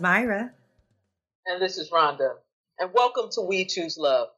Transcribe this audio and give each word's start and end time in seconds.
Myra. 0.00 0.52
And 1.46 1.60
this 1.60 1.78
is 1.78 1.90
Rhonda. 1.90 2.34
And 2.78 2.90
welcome 2.94 3.28
to 3.32 3.40
We 3.40 3.64
Choose 3.64 3.98
Love, 3.98 4.28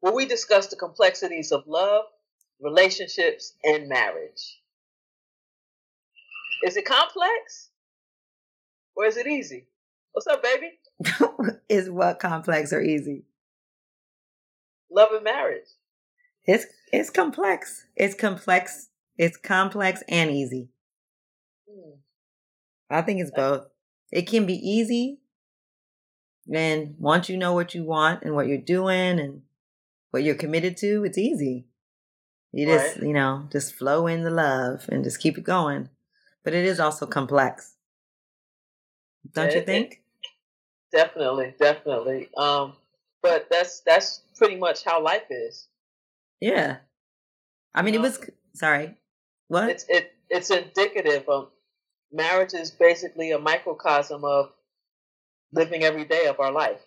where 0.00 0.12
we 0.12 0.26
discuss 0.26 0.68
the 0.68 0.76
complexities 0.76 1.52
of 1.52 1.64
love, 1.66 2.04
relationships, 2.60 3.54
and 3.64 3.88
marriage. 3.88 4.60
Is 6.64 6.76
it 6.76 6.86
complex? 6.86 7.70
Or 8.96 9.04
is 9.04 9.16
it 9.16 9.26
easy? 9.26 9.66
What's 10.12 10.26
up, 10.26 10.42
baby? 10.42 10.78
is 11.68 11.90
what 11.90 12.18
complex 12.18 12.72
or 12.72 12.80
easy? 12.80 13.24
Love 14.90 15.08
and 15.12 15.24
marriage. 15.24 15.68
It's 16.44 16.64
it's 16.92 17.10
complex. 17.10 17.86
It's 17.96 18.14
complex. 18.14 18.88
It's 19.18 19.36
complex 19.36 20.02
and 20.08 20.30
easy. 20.30 20.70
Hmm. 21.68 21.96
I 22.88 23.02
think 23.02 23.20
it's 23.20 23.32
both. 23.32 23.66
It 24.12 24.22
can 24.22 24.46
be 24.46 24.54
easy. 24.54 25.20
And 26.52 26.94
once 26.98 27.28
you 27.28 27.36
know 27.36 27.54
what 27.54 27.74
you 27.74 27.84
want 27.84 28.22
and 28.22 28.34
what 28.34 28.46
you're 28.46 28.58
doing 28.58 29.18
and 29.18 29.42
what 30.10 30.22
you're 30.22 30.36
committed 30.36 30.76
to, 30.78 31.04
it's 31.04 31.18
easy. 31.18 31.66
You 32.52 32.70
right. 32.70 32.80
just, 32.80 33.02
you 33.02 33.12
know, 33.12 33.48
just 33.50 33.74
flow 33.74 34.06
in 34.06 34.22
the 34.22 34.30
love 34.30 34.86
and 34.88 35.04
just 35.04 35.20
keep 35.20 35.36
it 35.36 35.44
going. 35.44 35.90
But 36.44 36.54
it 36.54 36.64
is 36.64 36.78
also 36.78 37.06
complex. 37.06 37.74
Don't 39.34 39.52
you 39.52 39.62
think? 39.62 40.02
definitely, 40.92 41.54
definitely. 41.58 42.28
Um, 42.36 42.74
but 43.22 43.48
that's 43.50 43.80
that's 43.80 44.22
pretty 44.36 44.56
much 44.56 44.84
how 44.84 45.02
life 45.02 45.26
is. 45.30 45.66
Yeah. 46.40 46.76
I 47.74 47.82
mean, 47.82 47.94
it 47.94 48.00
was 48.00 48.20
sorry. 48.54 48.94
What? 49.48 49.68
It's 49.68 49.84
it 49.88 50.14
it's 50.30 50.50
indicative 50.50 51.28
of 51.28 51.50
marriage 52.12 52.54
is 52.54 52.70
basically 52.70 53.32
a 53.32 53.38
microcosm 53.38 54.24
of 54.24 54.50
living 55.52 55.82
every 55.82 56.04
day 56.04 56.26
of 56.26 56.40
our 56.40 56.52
life. 56.52 56.80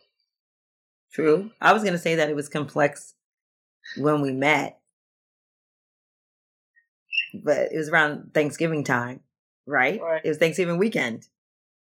True. 1.11 1.51
I 1.59 1.73
was 1.73 1.83
going 1.83 1.93
to 1.93 1.99
say 1.99 2.15
that 2.15 2.29
it 2.29 2.35
was 2.35 2.49
complex 2.49 3.15
when 3.97 4.21
we 4.21 4.31
met, 4.31 4.79
but 7.33 7.71
it 7.71 7.77
was 7.77 7.89
around 7.89 8.33
Thanksgiving 8.33 8.83
time, 8.83 9.21
right? 9.65 9.99
right. 10.01 10.21
It 10.23 10.27
was 10.27 10.37
Thanksgiving 10.37 10.77
weekend. 10.77 11.27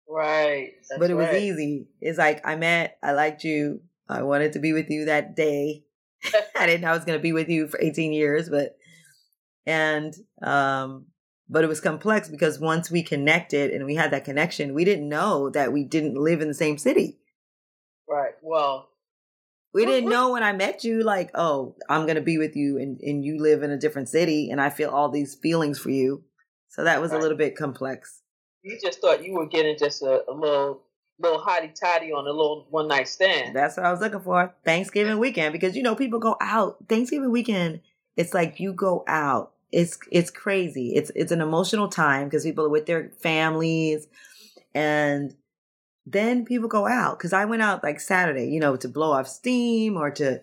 Right. 0.08 0.72
but 0.98 1.10
it 1.10 1.14
was 1.14 1.28
right. 1.28 1.42
easy. 1.42 1.86
It's 2.00 2.18
like 2.18 2.46
I 2.46 2.56
met, 2.56 2.98
I 3.02 3.12
liked 3.12 3.44
you, 3.44 3.80
I 4.08 4.22
wanted 4.22 4.54
to 4.54 4.58
be 4.58 4.72
with 4.72 4.90
you 4.90 5.04
that 5.04 5.36
day. 5.36 5.84
I 6.58 6.66
didn't 6.66 6.82
know 6.82 6.90
I 6.90 6.94
was 6.94 7.04
going 7.04 7.18
to 7.18 7.22
be 7.22 7.32
with 7.32 7.48
you 7.48 7.68
for 7.68 7.80
18 7.80 8.12
years, 8.12 8.48
but 8.48 8.76
and 9.66 10.14
um 10.42 11.06
but 11.50 11.64
it 11.64 11.66
was 11.66 11.80
complex 11.80 12.28
because 12.28 12.60
once 12.60 12.90
we 12.92 13.02
connected 13.02 13.72
and 13.72 13.84
we 13.84 13.96
had 13.96 14.12
that 14.12 14.24
connection, 14.24 14.72
we 14.72 14.84
didn't 14.84 15.08
know 15.08 15.50
that 15.50 15.72
we 15.72 15.82
didn't 15.82 16.14
live 16.14 16.40
in 16.40 16.48
the 16.48 16.54
same 16.54 16.78
city. 16.78 17.18
Right. 18.08 18.34
Well, 18.40 18.88
we 19.74 19.84
didn't 19.84 20.08
know 20.08 20.30
when 20.30 20.44
I 20.44 20.52
met 20.52 20.84
you, 20.84 21.02
like, 21.02 21.30
oh, 21.34 21.76
I'm 21.88 22.06
going 22.06 22.16
to 22.16 22.22
be 22.22 22.38
with 22.38 22.54
you 22.54 22.78
and, 22.78 23.00
and 23.00 23.24
you 23.24 23.40
live 23.40 23.64
in 23.64 23.70
a 23.72 23.78
different 23.78 24.08
city 24.08 24.50
and 24.50 24.60
I 24.60 24.70
feel 24.70 24.90
all 24.90 25.10
these 25.10 25.34
feelings 25.34 25.78
for 25.78 25.90
you. 25.90 26.22
So 26.68 26.84
that 26.84 27.00
was 27.00 27.10
right. 27.10 27.18
a 27.18 27.20
little 27.20 27.36
bit 27.36 27.56
complex. 27.56 28.22
You 28.62 28.78
just 28.82 29.00
thought 29.00 29.24
you 29.24 29.34
were 29.34 29.46
getting 29.46 29.76
just 29.76 30.02
a, 30.02 30.22
a 30.30 30.32
little 30.32 30.82
little 31.18 31.40
hottie 31.40 31.74
toddy 31.78 32.12
on 32.12 32.26
a 32.26 32.30
little 32.30 32.66
one 32.70 32.88
night 32.88 33.08
stand. 33.08 33.54
That's 33.54 33.76
what 33.76 33.86
I 33.86 33.90
was 33.90 34.00
looking 34.00 34.20
for. 34.20 34.54
Thanksgiving 34.64 35.18
weekend 35.18 35.52
because 35.52 35.76
you 35.76 35.82
know 35.82 35.94
people 35.94 36.20
go 36.20 36.36
out. 36.40 36.76
Thanksgiving 36.88 37.30
weekend, 37.30 37.80
it's 38.16 38.32
like 38.32 38.60
you 38.60 38.72
go 38.72 39.04
out 39.06 39.52
it's 39.72 39.98
it's 40.10 40.30
crazy. 40.30 40.94
It's 40.94 41.10
it's 41.14 41.32
an 41.32 41.40
emotional 41.40 41.88
time 41.88 42.26
because 42.26 42.44
people 42.44 42.64
are 42.64 42.70
with 42.70 42.86
their 42.86 43.10
families, 43.20 44.06
and 44.74 45.34
then 46.06 46.44
people 46.44 46.68
go 46.68 46.86
out. 46.86 47.18
Because 47.18 47.32
I 47.32 47.44
went 47.44 47.62
out 47.62 47.82
like 47.82 48.00
Saturday, 48.00 48.48
you 48.48 48.60
know, 48.60 48.76
to 48.76 48.88
blow 48.88 49.12
off 49.12 49.28
steam 49.28 49.96
or 49.96 50.10
to 50.12 50.40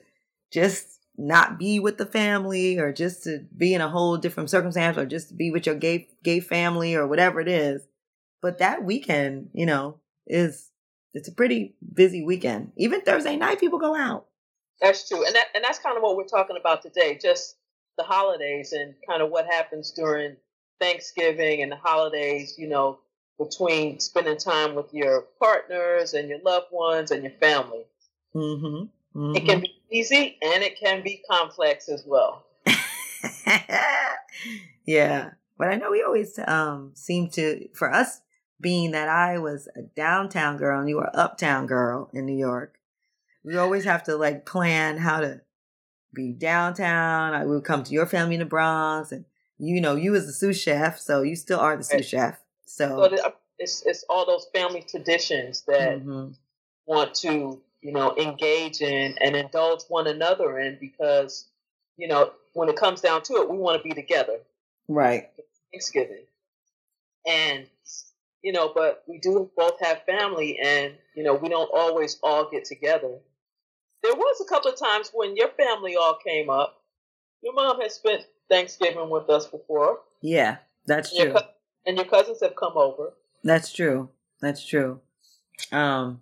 just 0.51 0.99
not 1.17 1.57
be 1.57 1.79
with 1.79 1.97
the 1.97 2.05
family 2.05 2.77
or 2.77 2.93
just 2.93 3.23
to 3.23 3.45
be 3.55 3.73
in 3.73 3.81
a 3.81 3.89
whole 3.89 4.17
different 4.17 4.49
circumstance 4.49 4.97
or 4.97 5.05
just 5.05 5.29
to 5.29 5.33
be 5.33 5.51
with 5.51 5.65
your 5.65 5.75
gay 5.75 6.07
gay 6.23 6.39
family 6.39 6.95
or 6.95 7.07
whatever 7.07 7.41
it 7.41 7.47
is. 7.47 7.87
But 8.41 8.59
that 8.59 8.83
weekend, 8.83 9.49
you 9.53 9.65
know, 9.65 9.99
is 10.27 10.71
it's 11.13 11.27
a 11.27 11.33
pretty 11.33 11.75
busy 11.93 12.23
weekend. 12.23 12.71
Even 12.77 13.01
Thursday 13.01 13.35
night, 13.35 13.59
people 13.59 13.79
go 13.79 13.95
out. 13.95 14.27
That's 14.79 15.07
true, 15.07 15.25
and 15.25 15.35
that 15.35 15.47
and 15.55 15.63
that's 15.63 15.79
kind 15.79 15.97
of 15.97 16.03
what 16.03 16.15
we're 16.15 16.25
talking 16.25 16.57
about 16.57 16.83
today. 16.83 17.17
Just 17.21 17.56
the 17.97 18.03
holidays 18.03 18.73
and 18.73 18.95
kind 19.07 19.21
of 19.21 19.29
what 19.29 19.45
happens 19.45 19.91
during 19.91 20.37
Thanksgiving 20.79 21.61
and 21.61 21.71
the 21.71 21.75
holidays, 21.75 22.55
you 22.57 22.67
know, 22.67 22.99
between 23.37 23.99
spending 23.99 24.37
time 24.37 24.75
with 24.75 24.93
your 24.93 25.25
partners 25.39 26.13
and 26.13 26.29
your 26.29 26.39
loved 26.43 26.67
ones 26.71 27.11
and 27.11 27.23
your 27.23 27.33
family. 27.33 27.85
Mm-hmm. 28.35 29.19
Mm-hmm. 29.19 29.35
It 29.35 29.45
can 29.45 29.61
be 29.61 29.75
easy 29.91 30.37
and 30.41 30.63
it 30.63 30.79
can 30.79 31.03
be 31.03 31.23
complex 31.29 31.89
as 31.89 32.03
well. 32.05 32.45
yeah. 34.85 35.31
But 35.57 35.69
I 35.69 35.75
know 35.75 35.91
we 35.91 36.03
always 36.03 36.39
um, 36.47 36.91
seem 36.93 37.29
to, 37.31 37.67
for 37.73 37.91
us 37.91 38.21
being 38.59 38.91
that 38.91 39.09
I 39.09 39.39
was 39.39 39.67
a 39.75 39.83
downtown 39.95 40.57
girl 40.57 40.79
and 40.79 40.89
you 40.89 40.97
were 40.97 41.09
uptown 41.13 41.67
girl 41.67 42.09
in 42.13 42.25
New 42.25 42.37
York, 42.37 42.79
we 43.43 43.57
always 43.57 43.85
have 43.85 44.03
to 44.03 44.15
like 44.15 44.45
plan 44.45 44.97
how 44.97 45.21
to 45.21 45.41
be 46.17 46.33
downtown. 46.33 47.33
I 47.33 47.45
would 47.45 47.63
come 47.63 47.83
to 47.83 47.93
your 47.93 48.07
family 48.07 48.35
in 48.35 48.39
the 48.39 48.45
Bronx, 48.45 49.13
and 49.13 49.23
you 49.57 49.79
know, 49.79 49.95
you 49.95 50.15
as 50.15 50.25
the 50.25 50.33
sous 50.33 50.59
chef, 50.59 50.99
so 50.99 51.21
you 51.21 51.37
still 51.37 51.59
are 51.59 51.77
the 51.77 51.83
sous 51.83 52.05
chef. 52.05 52.39
So, 52.65 53.09
so 53.15 53.31
it's 53.59 53.85
it's 53.85 54.03
all 54.09 54.25
those 54.25 54.47
family 54.53 54.81
traditions 54.81 55.63
that 55.67 55.99
mm-hmm. 55.99 56.31
want 56.85 57.13
to 57.15 57.61
you 57.81 57.91
know 57.93 58.15
engage 58.17 58.81
in 58.81 59.15
and 59.21 59.35
indulge 59.35 59.83
one 59.87 60.07
another 60.07 60.59
in 60.59 60.77
because 60.81 61.47
you 61.95 62.07
know 62.07 62.31
when 62.53 62.67
it 62.67 62.75
comes 62.75 63.01
down 63.01 63.21
to 63.23 63.33
it, 63.35 63.49
we 63.49 63.57
want 63.57 63.81
to 63.81 63.87
be 63.87 63.93
together. 63.93 64.39
Right. 64.87 65.29
Thanksgiving, 65.71 66.25
and 67.25 67.67
you 68.41 68.51
know, 68.51 68.71
but 68.73 69.03
we 69.07 69.19
do 69.19 69.49
both 69.55 69.79
have 69.81 70.03
family, 70.03 70.57
and 70.59 70.93
you 71.15 71.23
know, 71.23 71.35
we 71.35 71.49
don't 71.49 71.69
always 71.73 72.17
all 72.23 72.49
get 72.49 72.65
together 72.65 73.19
there 74.03 74.15
was 74.15 74.41
a 74.41 74.45
couple 74.45 74.71
of 74.71 74.79
times 74.79 75.11
when 75.13 75.35
your 75.35 75.49
family 75.49 75.95
all 75.95 76.17
came 76.25 76.49
up. 76.49 76.81
Your 77.41 77.53
mom 77.53 77.79
has 77.81 77.95
spent 77.95 78.25
Thanksgiving 78.49 79.09
with 79.09 79.29
us 79.29 79.45
before. 79.47 79.99
Yeah, 80.21 80.57
that's 80.85 81.11
and 81.11 81.21
true. 81.21 81.31
Your, 81.31 81.41
and 81.85 81.97
your 81.97 82.05
cousins 82.05 82.39
have 82.41 82.55
come 82.55 82.73
over. 82.75 83.13
That's 83.43 83.71
true. 83.71 84.09
That's 84.41 84.65
true. 84.65 84.99
Um, 85.71 86.21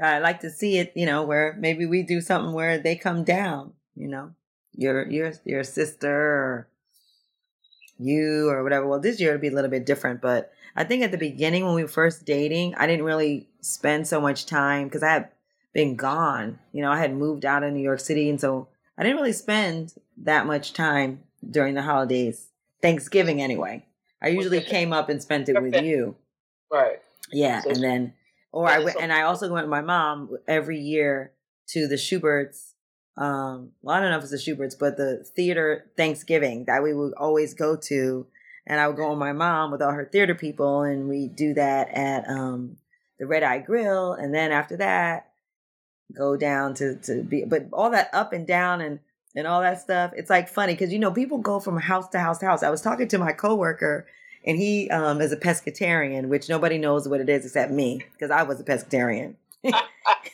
I 0.00 0.18
like 0.18 0.40
to 0.40 0.50
see 0.50 0.78
it, 0.78 0.92
you 0.94 1.06
know, 1.06 1.24
where 1.24 1.56
maybe 1.58 1.86
we 1.86 2.02
do 2.02 2.20
something 2.20 2.52
where 2.52 2.78
they 2.78 2.94
come 2.96 3.24
down, 3.24 3.72
you 3.96 4.08
know, 4.08 4.32
your 4.74 5.08
your 5.08 5.32
your 5.44 5.64
sister 5.64 6.14
or 6.14 6.68
you 7.98 8.48
or 8.48 8.62
whatever. 8.62 8.86
Well, 8.86 9.00
this 9.00 9.20
year 9.20 9.30
it'll 9.30 9.40
be 9.40 9.48
a 9.48 9.54
little 9.54 9.70
bit 9.70 9.86
different, 9.86 10.20
but 10.20 10.52
I 10.76 10.84
think 10.84 11.02
at 11.02 11.10
the 11.10 11.18
beginning 11.18 11.64
when 11.64 11.74
we 11.74 11.82
were 11.82 11.88
first 11.88 12.24
dating, 12.24 12.76
I 12.76 12.86
didn't 12.86 13.04
really 13.04 13.48
spend 13.60 14.06
so 14.06 14.20
much 14.20 14.46
time 14.46 14.84
because 14.86 15.02
I 15.02 15.10
had 15.10 15.30
been 15.72 15.96
gone. 15.96 16.58
You 16.72 16.82
know, 16.82 16.90
I 16.90 16.98
had 16.98 17.14
moved 17.14 17.44
out 17.44 17.62
of 17.62 17.72
New 17.72 17.82
York 17.82 18.00
City, 18.00 18.28
and 18.30 18.40
so 18.40 18.68
I 18.96 19.02
didn't 19.02 19.18
really 19.18 19.32
spend 19.32 19.94
that 20.18 20.46
much 20.46 20.72
time 20.72 21.20
during 21.48 21.74
the 21.74 21.82
holidays. 21.82 22.48
Thanksgiving, 22.82 23.40
anyway. 23.40 23.86
I 24.22 24.28
usually 24.28 24.60
came 24.60 24.92
up 24.92 25.08
and 25.08 25.22
spent 25.22 25.48
it 25.48 25.60
with 25.60 25.82
you. 25.82 26.16
Right. 26.70 27.00
Yeah, 27.32 27.62
so 27.62 27.70
and 27.70 27.82
then, 27.82 28.12
or 28.52 28.68
I 28.68 28.78
went, 28.80 28.96
and 29.00 29.12
I 29.12 29.22
also 29.22 29.52
went 29.52 29.66
with 29.66 29.70
my 29.70 29.80
mom 29.80 30.36
every 30.46 30.78
year 30.78 31.32
to 31.68 31.86
the 31.86 31.96
Shuberts. 31.96 32.72
Um, 33.16 33.72
well, 33.82 33.96
I 33.96 34.00
don't 34.00 34.10
know 34.10 34.18
if 34.18 34.22
it's 34.22 34.32
the 34.32 34.38
Shuberts, 34.38 34.78
but 34.78 34.96
the 34.96 35.24
theater 35.36 35.90
Thanksgiving 35.96 36.64
that 36.66 36.82
we 36.82 36.94
would 36.94 37.14
always 37.14 37.54
go 37.54 37.76
to. 37.76 38.26
And 38.66 38.80
I 38.80 38.86
would 38.86 38.96
go 38.96 39.10
with 39.10 39.18
my 39.18 39.32
mom 39.32 39.70
with 39.70 39.80
all 39.80 39.92
her 39.92 40.04
theater 40.04 40.34
people, 40.34 40.82
and 40.82 41.08
we 41.08 41.26
do 41.28 41.54
that 41.54 41.88
at 41.90 42.28
um, 42.28 42.76
the 43.18 43.26
Red 43.26 43.42
Eye 43.42 43.60
Grill. 43.60 44.12
And 44.12 44.34
then 44.34 44.52
after 44.52 44.76
that, 44.76 45.27
go 46.16 46.36
down 46.36 46.74
to 46.74 46.96
to 46.96 47.22
be 47.22 47.44
but 47.44 47.66
all 47.72 47.90
that 47.90 48.08
up 48.12 48.32
and 48.32 48.46
down 48.46 48.80
and 48.80 48.98
and 49.34 49.46
all 49.46 49.60
that 49.60 49.80
stuff 49.80 50.12
it's 50.16 50.30
like 50.30 50.48
funny 50.48 50.72
because 50.72 50.92
you 50.92 50.98
know 50.98 51.12
people 51.12 51.38
go 51.38 51.60
from 51.60 51.76
house 51.78 52.08
to 52.08 52.18
house 52.18 52.38
to 52.38 52.46
house. 52.46 52.62
I 52.62 52.70
was 52.70 52.80
talking 52.80 53.08
to 53.08 53.18
my 53.18 53.32
coworker 53.32 54.06
and 54.44 54.56
he 54.56 54.88
um 54.90 55.20
is 55.20 55.32
a 55.32 55.36
pescatarian 55.36 56.28
which 56.28 56.48
nobody 56.48 56.78
knows 56.78 57.08
what 57.08 57.20
it 57.20 57.28
is 57.28 57.44
except 57.44 57.72
me 57.72 58.02
because 58.12 58.30
i 58.30 58.42
was 58.42 58.60
a 58.60 58.64
pescatarian. 58.64 59.34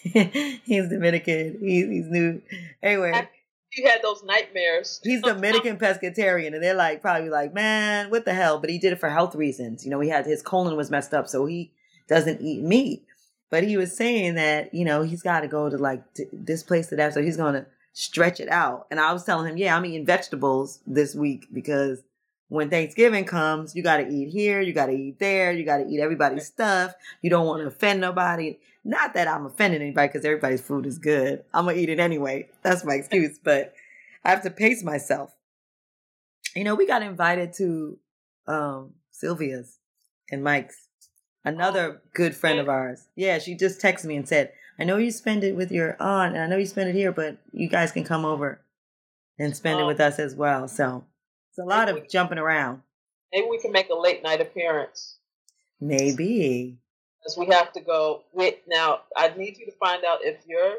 He's 0.03 0.89
dominican. 0.89 1.59
He's, 1.61 1.87
he's 1.87 2.07
new. 2.09 2.43
Anyway. 2.83 3.29
You 3.73 3.89
had 3.89 4.03
those 4.03 4.23
nightmares? 4.23 5.01
He's 5.03 5.23
dominican 5.23 5.79
pescatarian 5.79 6.55
and 6.55 6.63
they're 6.63 6.75
like 6.75 7.03
probably 7.03 7.31
like 7.31 7.53
man 7.53 8.11
what 8.11 8.25
the 8.25 8.35
hell? 8.35 8.61
But 8.61 8.71
he 8.71 8.79
did 8.79 8.93
it 8.93 9.01
for 9.01 9.09
health 9.09 9.35
reasons. 9.35 9.85
You 9.85 9.91
know 9.91 9.99
he 9.99 10.09
had 10.09 10.27
his 10.27 10.43
colon 10.43 10.77
was 10.77 10.91
messed 10.91 11.13
up 11.13 11.29
so 11.29 11.47
he 11.47 11.73
doesn't 12.07 12.41
eat 12.41 12.63
meat 12.63 13.05
but 13.55 13.63
he 13.63 13.77
was 13.77 13.97
saying 13.97 14.35
that, 14.35 14.75
you 14.75 14.85
know, 14.85 15.03
he's 15.03 15.23
got 15.23 15.43
to 15.43 15.47
go 15.47 15.71
to 15.71 15.79
like 15.79 16.03
this 16.33 16.65
place 16.65 16.89
to 16.89 16.97
that. 16.97 17.15
So 17.15 17.23
he's 17.23 17.37
going 17.37 17.55
to 17.55 17.65
stretch 17.93 18.41
it 18.41 18.49
out. 18.49 18.89
And 18.91 18.99
I 18.99 19.13
was 19.13 19.23
telling 19.23 19.49
him, 19.49 19.57
yeah, 19.57 19.77
I'm 19.77 19.87
eating 19.87 20.05
vegetables 20.05 20.81
this 20.89 21.15
week 21.15 21.47
because 21.53 22.03
when 22.49 22.69
Thanksgiving 22.69 23.25
comes, 23.25 23.77
you 23.77 23.85
got 23.85 23.99
to 23.99 24.09
eat 24.09 24.31
here, 24.31 24.61
you 24.61 24.73
got 24.73 24.87
to 24.87 24.93
eat 24.93 25.21
there, 25.21 25.53
you 25.53 25.65
got 25.65 25.77
to 25.77 25.87
eat 25.87 26.01
everybody's 26.01 26.47
stuff. 26.47 26.95
You 27.23 27.31
don't 27.31 27.47
want 27.47 27.61
to 27.61 27.69
offend 27.69 28.01
nobody. 28.01 28.59
Not 28.83 29.15
that 29.15 29.29
I'm 29.29 29.47
offending 29.47 29.83
anybody 29.83 30.09
because 30.09 30.25
everybody's 30.25 30.61
food 30.61 30.85
is 30.85 30.99
good. 30.99 31.45
I'm 31.55 31.67
going 31.67 31.77
to 31.77 31.81
eat 31.81 31.91
it 31.91 32.01
anyway. 32.01 32.49
That's 32.65 32.85
my 32.85 32.95
excuse, 32.95 33.39
but 33.39 33.73
I 34.25 34.31
have 34.31 34.43
to 34.43 34.51
pace 34.51 34.83
myself. 34.83 35.33
You 36.57 36.65
know, 36.65 36.75
we 36.75 36.89
got 36.89 37.03
invited 37.03 37.53
to 37.59 37.99
um, 38.49 38.95
Sylvia's 39.13 39.79
and 40.29 40.43
Mike's, 40.43 40.84
another 41.45 42.01
oh, 42.01 42.09
good 42.15 42.35
friend 42.35 42.59
of 42.59 42.69
ours. 42.69 43.07
Yeah, 43.17 43.39
she 43.39 43.55
just 43.55 43.81
texted 43.81 44.07
me 44.07 44.17
and 44.17 44.29
said, 44.29 44.53
I 44.79 44.85
know 44.85 44.97
you 44.97 45.11
spend 45.11 45.45
it 45.45 45.55
with 45.55 45.71
your 45.71 45.97
aunt, 46.01 46.35
and 46.35 46.43
I 46.43 46.47
know 46.47 46.57
you 46.57 46.67
spend 46.67 46.89
it 46.89 46.95
here, 46.95 47.13
but 47.13 47.39
you 47.53 47.69
guys 47.69 47.93
can 47.93 48.05
come 48.05 48.25
over 48.25 48.61
and 49.39 49.57
spend 49.57 49.81
it 49.81 49.85
oh. 49.85 49.87
with 49.87 50.01
us 50.01 50.19
as 50.19 50.35
well. 50.35 50.67
So 50.69 51.05
it's 51.51 51.59
a 51.59 51.65
lot 51.65 51.89
of 51.89 52.09
jumping 52.09 52.39
around. 52.39 52.83
Maybe 53.33 53.47
we 53.49 53.59
can 53.59 53.73
make 53.73 53.89
a 53.91 53.95
late 53.95 54.23
night 54.23 54.41
appearance. 54.41 55.17
Maybe. 55.81 56.79
Because 57.21 57.39
we 57.39 57.47
have 57.55 57.73
to 57.73 57.81
go. 57.81 58.23
Wait, 58.33 58.63
now 58.67 59.01
I 59.17 59.33
need 59.37 59.59
you 59.59 59.67
to 59.67 59.73
find 59.73 60.05
out 60.05 60.19
if 60.23 60.39
you're 60.47 60.77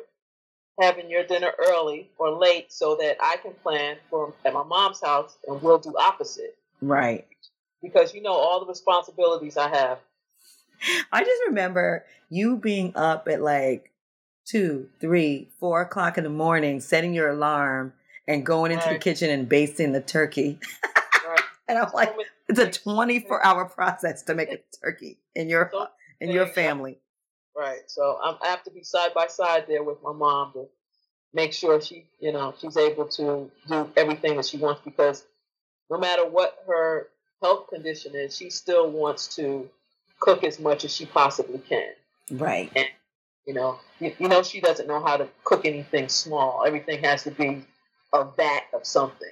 having 0.80 1.10
your 1.10 1.24
dinner 1.24 1.52
early 1.70 2.10
or 2.18 2.32
late 2.32 2.72
so 2.72 2.96
that 3.00 3.18
I 3.22 3.38
can 3.38 3.54
plan 3.64 3.98
for 4.10 4.34
at 4.44 4.54
my 4.54 4.64
mom's 4.64 5.02
house 5.02 5.38
and 5.48 5.62
we'll 5.62 5.80
do 5.80 5.94
opposite. 5.98 6.58
Right. 6.82 7.26
Because 7.82 8.14
you 8.14 8.22
know 8.22 8.34
all 8.34 8.60
the 8.60 8.66
responsibilities 8.66 9.58
I 9.58 9.70
have. 9.70 10.00
I 11.12 11.24
just 11.24 11.42
remember 11.48 12.06
you 12.30 12.58
being 12.58 12.94
up 12.96 13.28
at 13.28 13.42
like 13.42 13.92
two, 14.46 14.90
three, 15.00 15.50
four 15.60 15.82
o'clock 15.82 16.18
in 16.18 16.24
the 16.24 16.30
morning, 16.30 16.80
setting 16.80 17.14
your 17.14 17.30
alarm 17.30 17.94
and 18.28 18.46
going 18.46 18.72
into 18.72 18.86
right. 18.86 18.94
the 18.94 19.00
kitchen 19.00 19.30
and 19.30 19.48
basting 19.48 19.92
the 19.92 20.02
turkey. 20.02 20.60
Right. 21.28 21.40
and 21.68 21.78
I'm 21.78 21.92
like, 21.94 22.16
it's 22.48 22.60
a 22.60 22.72
24 22.72 23.46
hour 23.46 23.66
process 23.66 24.24
to 24.24 24.36
make 24.36 24.52
a 24.52 24.60
turkey 24.84 25.18
in 25.36 25.50
your 25.50 25.72
in 26.20 26.30
your 26.30 26.48
family. 26.48 26.98
Right. 27.56 27.82
So 27.88 28.20
I'm, 28.22 28.36
I 28.44 28.48
have 28.48 28.64
to 28.64 28.72
be 28.72 28.84
side 28.84 29.14
by 29.14 29.28
side 29.28 29.66
there 29.68 29.84
with 29.84 29.98
my 30.04 30.14
mom 30.14 30.54
to 30.54 30.68
make 31.34 31.54
sure 31.54 31.82
she, 31.82 32.06
you 32.20 32.32
know, 32.32 32.54
she's 32.60 32.78
able 32.78 33.06
to 33.06 33.50
do 33.68 33.90
everything 33.96 34.38
that 34.38 34.46
she 34.46 34.58
wants 34.58 34.82
because 34.84 35.26
no 35.90 35.98
matter 35.98 36.26
what 36.26 36.58
her 36.68 37.08
health 37.42 37.68
condition 37.68 38.16
is, 38.16 38.36
she 38.36 38.50
still 38.50 38.90
wants 38.90 39.36
to 39.36 39.70
cook 40.20 40.44
as 40.44 40.60
much 40.60 40.86
as 40.86 40.94
she 40.94 41.06
possibly 41.06 41.60
can. 41.60 41.92
Right. 42.32 42.72
And, 42.76 42.88
you 43.46 43.54
know, 43.54 43.80
you, 44.00 44.14
you 44.20 44.28
know, 44.28 44.44
she 44.44 44.62
doesn't 44.62 44.88
know 44.88 45.04
how 45.04 45.18
to 45.18 45.28
cook 45.44 45.66
anything 45.66 46.10
small. 46.10 46.64
Everything 46.66 47.04
has 47.04 47.24
to 47.24 47.32
be 47.32 47.66
a 48.14 48.24
vat 48.24 48.64
of 48.74 48.86
something. 48.86 49.30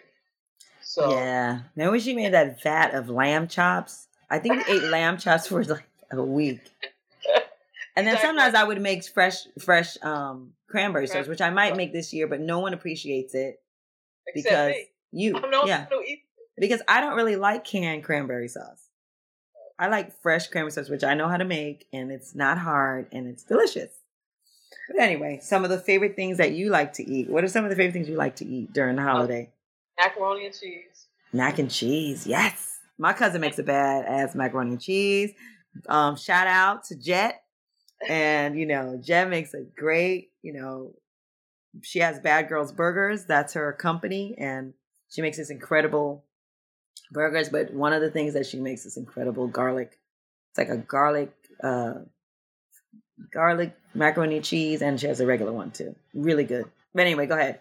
So 0.82 1.12
yeah, 1.12 1.62
remember 1.76 2.00
she 2.00 2.14
made 2.14 2.34
that 2.34 2.62
vat 2.62 2.94
of 2.94 3.10
lamb 3.10 3.48
chops? 3.48 4.08
I 4.30 4.40
think 4.40 4.68
we 4.68 4.76
ate 4.76 4.84
lamb 4.84 5.18
chops 5.18 5.48
for 5.48 5.64
like 5.64 5.88
a 6.12 6.22
week. 6.22 6.62
And 7.96 8.08
then 8.08 8.18
sometimes 8.18 8.56
I 8.56 8.64
would 8.64 8.82
make 8.82 9.06
fresh, 9.06 9.46
fresh 9.60 9.98
um, 10.02 10.54
cranberry 10.68 11.06
sauce, 11.06 11.28
which 11.28 11.42
I 11.42 11.52
might 11.52 11.78
make 11.78 11.94
this 11.94 12.12
year, 12.12 12.28
but 12.28 12.40
no 12.40 12.60
one 12.60 12.74
appreciates 12.74 13.36
it 13.36 13.62
because 14.34 14.74
you, 15.12 15.40
yeah, 15.66 15.86
because 16.58 16.82
I 16.88 17.02
don't 17.02 17.16
really 17.16 17.36
like 17.36 17.64
canned 17.66 18.04
cranberry 18.04 18.48
sauce. 18.48 18.83
I 19.80 19.88
like 19.88 20.22
fresh 20.22 20.48
cranberry 20.48 20.72
sauce, 20.72 20.90
which 20.90 21.04
I 21.04 21.14
know 21.14 21.28
how 21.28 21.38
to 21.38 21.46
make, 21.46 21.88
and 21.92 22.12
it's 22.12 22.36
not 22.36 22.58
hard 22.58 23.08
and 23.12 23.28
it's 23.28 23.44
delicious. 23.44 23.92
But 24.88 25.00
anyway, 25.00 25.40
some 25.42 25.64
of 25.64 25.70
the 25.70 25.80
favorite 25.80 26.16
things 26.16 26.38
that 26.38 26.52
you 26.52 26.70
like 26.70 26.94
to 26.94 27.04
eat. 27.04 27.30
What 27.30 27.44
are 27.44 27.48
some 27.48 27.64
of 27.64 27.70
the 27.70 27.76
favorite 27.76 27.94
things 27.94 28.10
you 28.10 28.16
like 28.16 28.36
to 28.38 28.46
eat 28.46 28.74
during 28.74 28.96
the 28.96 29.02
um, 29.02 29.08
holiday? 29.08 29.52
Macaroni 30.00 30.46
and 30.46 30.56
cheese. 30.56 31.08
Mac 31.32 31.60
and 31.60 31.70
cheese, 31.72 32.28
yes. 32.28 32.80
My 32.98 33.14
cousin 33.14 33.42
makes 33.42 33.58
a 33.60 33.64
bad 33.64 34.06
ass 34.06 34.36
macaroni 34.36 34.72
and 34.72 34.82
cheese. 34.82 35.32
Um, 35.88 36.16
shout 36.16 36.48
out 36.48 36.84
to 36.86 36.96
Jet. 36.96 37.42
And, 38.08 38.58
you 38.60 38.66
know, 38.66 39.00
Jet 39.02 39.30
makes 39.30 39.54
a 39.54 39.62
great, 39.62 40.32
you 40.42 40.54
know, 40.54 40.94
she 41.82 42.00
has 42.00 42.20
Bad 42.20 42.50
Girls 42.50 42.72
Burgers. 42.72 43.26
That's 43.26 43.54
her 43.54 43.74
company. 43.74 44.36
And 44.38 44.74
she 45.10 45.22
makes 45.22 45.38
this 45.38 45.50
incredible 45.50 46.26
burgers. 47.14 47.50
But 47.50 47.74
one 47.74 47.94
of 47.94 48.02
the 48.02 48.12
things 48.12 48.34
that 48.34 48.46
she 48.46 48.60
makes 48.60 48.86
is 48.86 48.98
incredible 48.98 49.48
garlic. 49.48 50.00
It's 50.52 50.58
like 50.58 50.70
a 50.70 50.78
garlic, 50.78 51.34
uh, 51.64 51.94
garlic 53.32 53.76
macaroni 53.94 54.42
cheese, 54.42 54.82
and 54.82 55.00
she 55.00 55.08
has 55.08 55.20
a 55.20 55.26
regular 55.26 55.54
one 55.54 55.72
too. 55.72 55.96
Really 56.14 56.44
good. 56.44 56.66
But 56.94 57.02
anyway, 57.02 57.26
go 57.26 57.36
ahead. 57.36 57.60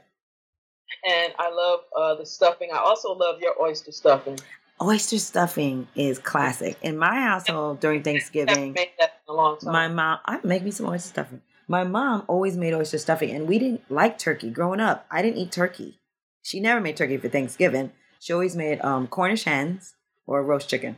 And 1.08 1.32
I 1.38 1.50
love 1.50 1.80
uh, 1.96 2.14
the 2.16 2.26
stuffing. 2.26 2.70
I 2.72 2.78
also 2.78 3.12
love 3.14 3.40
your 3.40 3.60
oyster 3.60 3.92
stuffing. 3.92 4.38
Oyster 4.80 5.18
stuffing 5.18 5.88
is 5.94 6.18
classic 6.18 6.76
in 6.82 6.98
my 6.98 7.14
household 7.20 7.80
during 7.80 8.02
Thanksgiving. 8.04 8.76
My 9.62 9.88
mom, 9.88 10.18
I 10.24 10.40
make 10.42 10.62
me 10.62 10.70
some 10.70 10.86
oyster 10.86 11.08
stuffing. 11.08 11.40
My 11.68 11.84
mom 11.84 12.24
always 12.26 12.56
made 12.56 12.74
oyster 12.74 12.98
stuffing, 12.98 13.30
and 13.30 13.48
we 13.48 13.58
didn't 13.58 13.90
like 13.90 14.18
turkey 14.18 14.50
growing 14.50 14.80
up. 14.80 15.06
I 15.10 15.22
didn't 15.22 15.38
eat 15.38 15.52
turkey. 15.52 16.00
She 16.42 16.60
never 16.60 16.80
made 16.80 16.96
turkey 16.96 17.16
for 17.16 17.28
Thanksgiving. 17.28 17.92
She 18.22 18.32
always 18.32 18.54
made 18.54 18.80
um, 18.82 19.08
Cornish 19.08 19.42
hens 19.42 19.96
or 20.28 20.44
roast 20.44 20.70
chicken. 20.70 20.94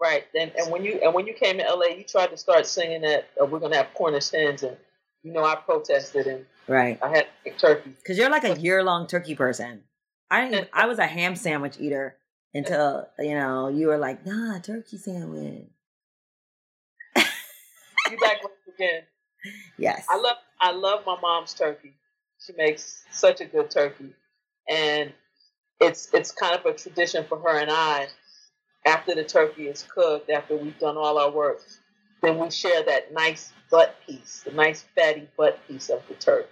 Right. 0.00 0.24
And 0.34 0.50
and 0.58 0.72
when 0.72 0.84
you 0.84 0.98
and 1.00 1.14
when 1.14 1.24
you 1.28 1.34
came 1.34 1.58
to 1.58 1.62
LA, 1.62 1.94
you 1.96 2.02
tried 2.02 2.30
to 2.30 2.36
start 2.36 2.66
singing 2.66 3.02
that 3.02 3.28
uh, 3.40 3.46
we're 3.46 3.60
gonna 3.60 3.76
have 3.76 3.94
Cornish 3.94 4.30
hens, 4.30 4.64
and 4.64 4.76
you 5.22 5.32
know 5.32 5.44
I 5.44 5.54
protested 5.54 6.26
and 6.26 6.44
right. 6.66 6.98
I 7.00 7.10
had 7.10 7.26
turkey 7.58 7.90
because 7.90 8.18
you're 8.18 8.28
like 8.28 8.42
a 8.42 8.58
year 8.58 8.82
long 8.82 9.06
turkey 9.06 9.36
person. 9.36 9.84
I 10.32 10.40
didn't. 10.40 10.54
Even, 10.54 10.68
I 10.72 10.86
was 10.86 10.98
a 10.98 11.06
ham 11.06 11.36
sandwich 11.36 11.76
eater 11.78 12.16
until 12.52 13.06
you 13.20 13.34
know 13.36 13.68
you 13.68 13.86
were 13.86 13.98
like, 13.98 14.26
nah, 14.26 14.58
turkey 14.58 14.98
sandwich. 14.98 15.68
you 17.16 18.18
back 18.20 18.42
once 18.42 18.56
again? 18.74 19.02
Yes. 19.78 20.06
I 20.10 20.16
love 20.16 20.38
I 20.60 20.72
love 20.72 21.06
my 21.06 21.20
mom's 21.22 21.54
turkey. 21.54 21.92
She 22.44 22.52
makes 22.54 23.04
such 23.12 23.40
a 23.40 23.44
good 23.44 23.70
turkey, 23.70 24.12
and 24.68 25.12
it's 25.82 26.08
it's 26.12 26.32
kind 26.32 26.58
of 26.58 26.64
a 26.64 26.72
tradition 26.72 27.24
for 27.28 27.38
her 27.38 27.58
and 27.58 27.70
I 27.70 28.08
after 28.84 29.14
the 29.14 29.24
turkey 29.24 29.68
is 29.68 29.86
cooked, 29.94 30.30
after 30.30 30.56
we've 30.56 30.78
done 30.78 30.96
all 30.96 31.18
our 31.18 31.30
work, 31.30 31.62
then 32.20 32.38
we 32.38 32.50
share 32.50 32.82
that 32.84 33.12
nice 33.12 33.52
butt 33.70 33.96
piece, 34.06 34.42
the 34.44 34.52
nice 34.52 34.84
fatty 34.96 35.28
butt 35.36 35.58
piece 35.68 35.88
of 35.88 36.02
the 36.08 36.14
turkey. 36.14 36.48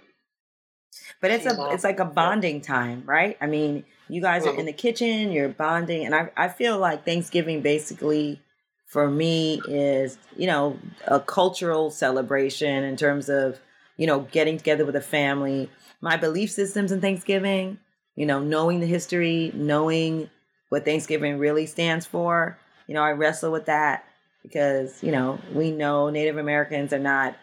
But 1.19 1.31
it's 1.31 1.45
you 1.45 1.51
a 1.51 1.55
know? 1.55 1.71
it's 1.71 1.83
like 1.83 1.99
a 1.99 2.05
bonding 2.05 2.61
time, 2.61 3.03
right? 3.05 3.37
I 3.41 3.47
mean, 3.47 3.85
you 4.09 4.21
guys 4.21 4.45
are 4.45 4.49
in 4.49 4.57
mm-hmm. 4.57 4.65
the 4.65 4.73
kitchen, 4.73 5.31
you're 5.31 5.49
bonding, 5.49 6.05
and 6.05 6.15
I 6.15 6.31
I 6.35 6.47
feel 6.49 6.77
like 6.77 7.05
Thanksgiving 7.05 7.61
basically 7.61 8.41
for 8.87 9.09
me 9.09 9.61
is, 9.69 10.17
you 10.35 10.47
know, 10.47 10.77
a 11.07 11.19
cultural 11.19 11.91
celebration 11.91 12.83
in 12.83 12.97
terms 12.97 13.29
of, 13.29 13.61
you 13.95 14.05
know, 14.05 14.19
getting 14.31 14.57
together 14.57 14.85
with 14.85 14.97
a 14.97 15.01
family. 15.01 15.69
My 16.01 16.17
belief 16.17 16.51
systems 16.51 16.91
in 16.91 16.99
Thanksgiving, 16.99 17.79
you 18.15 18.25
know, 18.25 18.39
knowing 18.39 18.79
the 18.79 18.87
history, 18.87 19.51
knowing 19.53 20.29
what 20.69 20.85
Thanksgiving 20.85 21.37
really 21.37 21.65
stands 21.65 22.05
for. 22.05 22.57
You 22.87 22.95
know, 22.95 23.03
I 23.03 23.11
wrestle 23.11 23.51
with 23.51 23.65
that 23.65 24.05
because, 24.43 25.01
you 25.03 25.11
know, 25.11 25.39
we 25.53 25.71
know 25.71 26.09
Native 26.09 26.37
Americans 26.37 26.93
are 26.93 26.99
not 26.99 27.35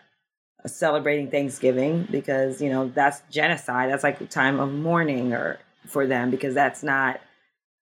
uh, 0.64 0.68
celebrating 0.68 1.30
Thanksgiving 1.30 2.06
because, 2.10 2.60
you 2.60 2.70
know, 2.70 2.88
that's 2.88 3.22
genocide. 3.30 3.90
That's 3.90 4.02
like 4.02 4.20
a 4.20 4.26
time 4.26 4.60
of 4.60 4.72
mourning 4.72 5.32
or 5.32 5.58
for 5.86 6.06
them 6.06 6.30
because 6.30 6.54
that's 6.54 6.82
not, 6.82 7.20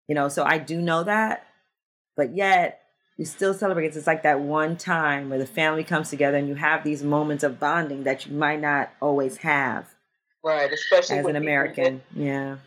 you 0.08 0.16
know, 0.16 0.30
so 0.30 0.44
I 0.44 0.58
do 0.58 0.82
know 0.82 1.04
that. 1.04 1.46
But 2.16 2.36
yet, 2.36 2.82
you 3.18 3.26
still 3.26 3.54
celebrate. 3.54 3.96
It's 3.96 4.08
like 4.08 4.24
that 4.24 4.42
one 4.42 4.78
time 4.78 5.30
where 5.30 5.40
the 5.40 5.46
family 5.46 5.84
comes 5.84 6.10
together 6.10 6.38
and 6.38 6.48
you 6.48 6.56
have 6.56 6.84
these 6.84 7.02
moments 7.02 7.44
of 7.44 7.60
bonding 7.60 8.04
that 8.04 8.26
you 8.26 8.34
might 8.34 8.62
not 8.62 8.92
always 9.02 9.38
have. 9.38 9.88
Right, 10.44 10.72
especially 10.72 11.18
as 11.18 11.26
an 11.26 11.36
American. 11.36 12.04
Yeah 12.14 12.58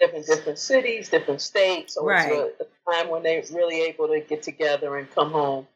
different 0.00 0.26
different 0.26 0.58
cities, 0.58 1.08
different 1.08 1.40
states. 1.40 1.94
So 1.94 2.04
right. 2.04 2.32
it's 2.32 2.60
a, 2.60 2.64
time 2.90 3.08
when 3.10 3.22
they're 3.22 3.42
really 3.52 3.82
able 3.82 4.08
to 4.08 4.20
get 4.20 4.42
together 4.42 4.96
and 4.96 5.08
come 5.14 5.30
home. 5.30 5.68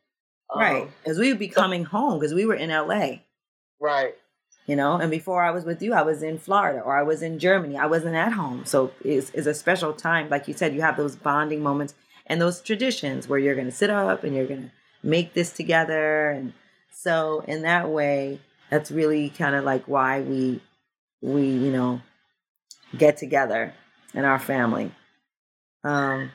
Um, 0.53 0.61
right, 0.61 0.89
because 1.03 1.19
we 1.19 1.29
would 1.29 1.39
be 1.39 1.49
coming 1.49 1.85
home 1.85 2.19
because 2.19 2.35
we 2.35 2.47
were 2.47 2.55
in 2.55 2.71
LA. 2.71 3.19
Right. 3.81 4.15
You 4.67 4.77
know, 4.77 4.97
and 4.97 5.11
before 5.11 5.45
I 5.45 5.51
was 5.51 5.65
with 5.65 5.83
you, 5.83 5.93
I 5.93 6.03
was 6.03 6.23
in 6.23 6.39
Florida 6.39 6.81
or 6.81 6.97
I 6.97 7.03
was 7.03 7.23
in 7.23 7.39
Germany. 7.39 7.77
I 7.77 7.87
wasn't 7.87 8.15
at 8.15 8.33
home, 8.33 8.65
so 8.65 8.93
it's, 9.05 9.31
it's 9.35 9.47
a 9.47 9.53
special 9.53 9.93
time. 9.93 10.31
Like 10.31 10.49
you 10.49 10.55
said, 10.55 10.75
you 10.75 10.81
have 10.81 10.97
those 10.97 11.17
bonding 11.17 11.63
moments 11.63 11.95
and 12.27 12.41
those 12.41 12.63
traditions 12.63 13.29
where 13.29 13.39
you're 13.39 13.55
going 13.55 13.67
to 13.67 13.73
sit 13.73 13.91
up 13.91 14.25
and 14.25 14.35
you're 14.35 14.47
going 14.47 14.63
to 14.63 14.71
make 15.03 15.35
this 15.35 15.53
together, 15.53 16.31
and 16.31 16.55
so 16.91 17.45
in 17.47 17.63
that 17.63 17.91
way, 17.91 18.41
that's 18.71 18.91
really 18.91 19.29
kind 19.29 19.55
of 19.55 19.65
like 19.65 19.87
why 19.87 20.23
we 20.23 20.63
we 21.21 21.47
you 21.47 21.71
know 21.71 22.01
get 22.97 23.19
together 23.19 23.75
in 24.15 24.25
our 24.25 24.39
family. 24.39 24.93
Um, 25.83 26.31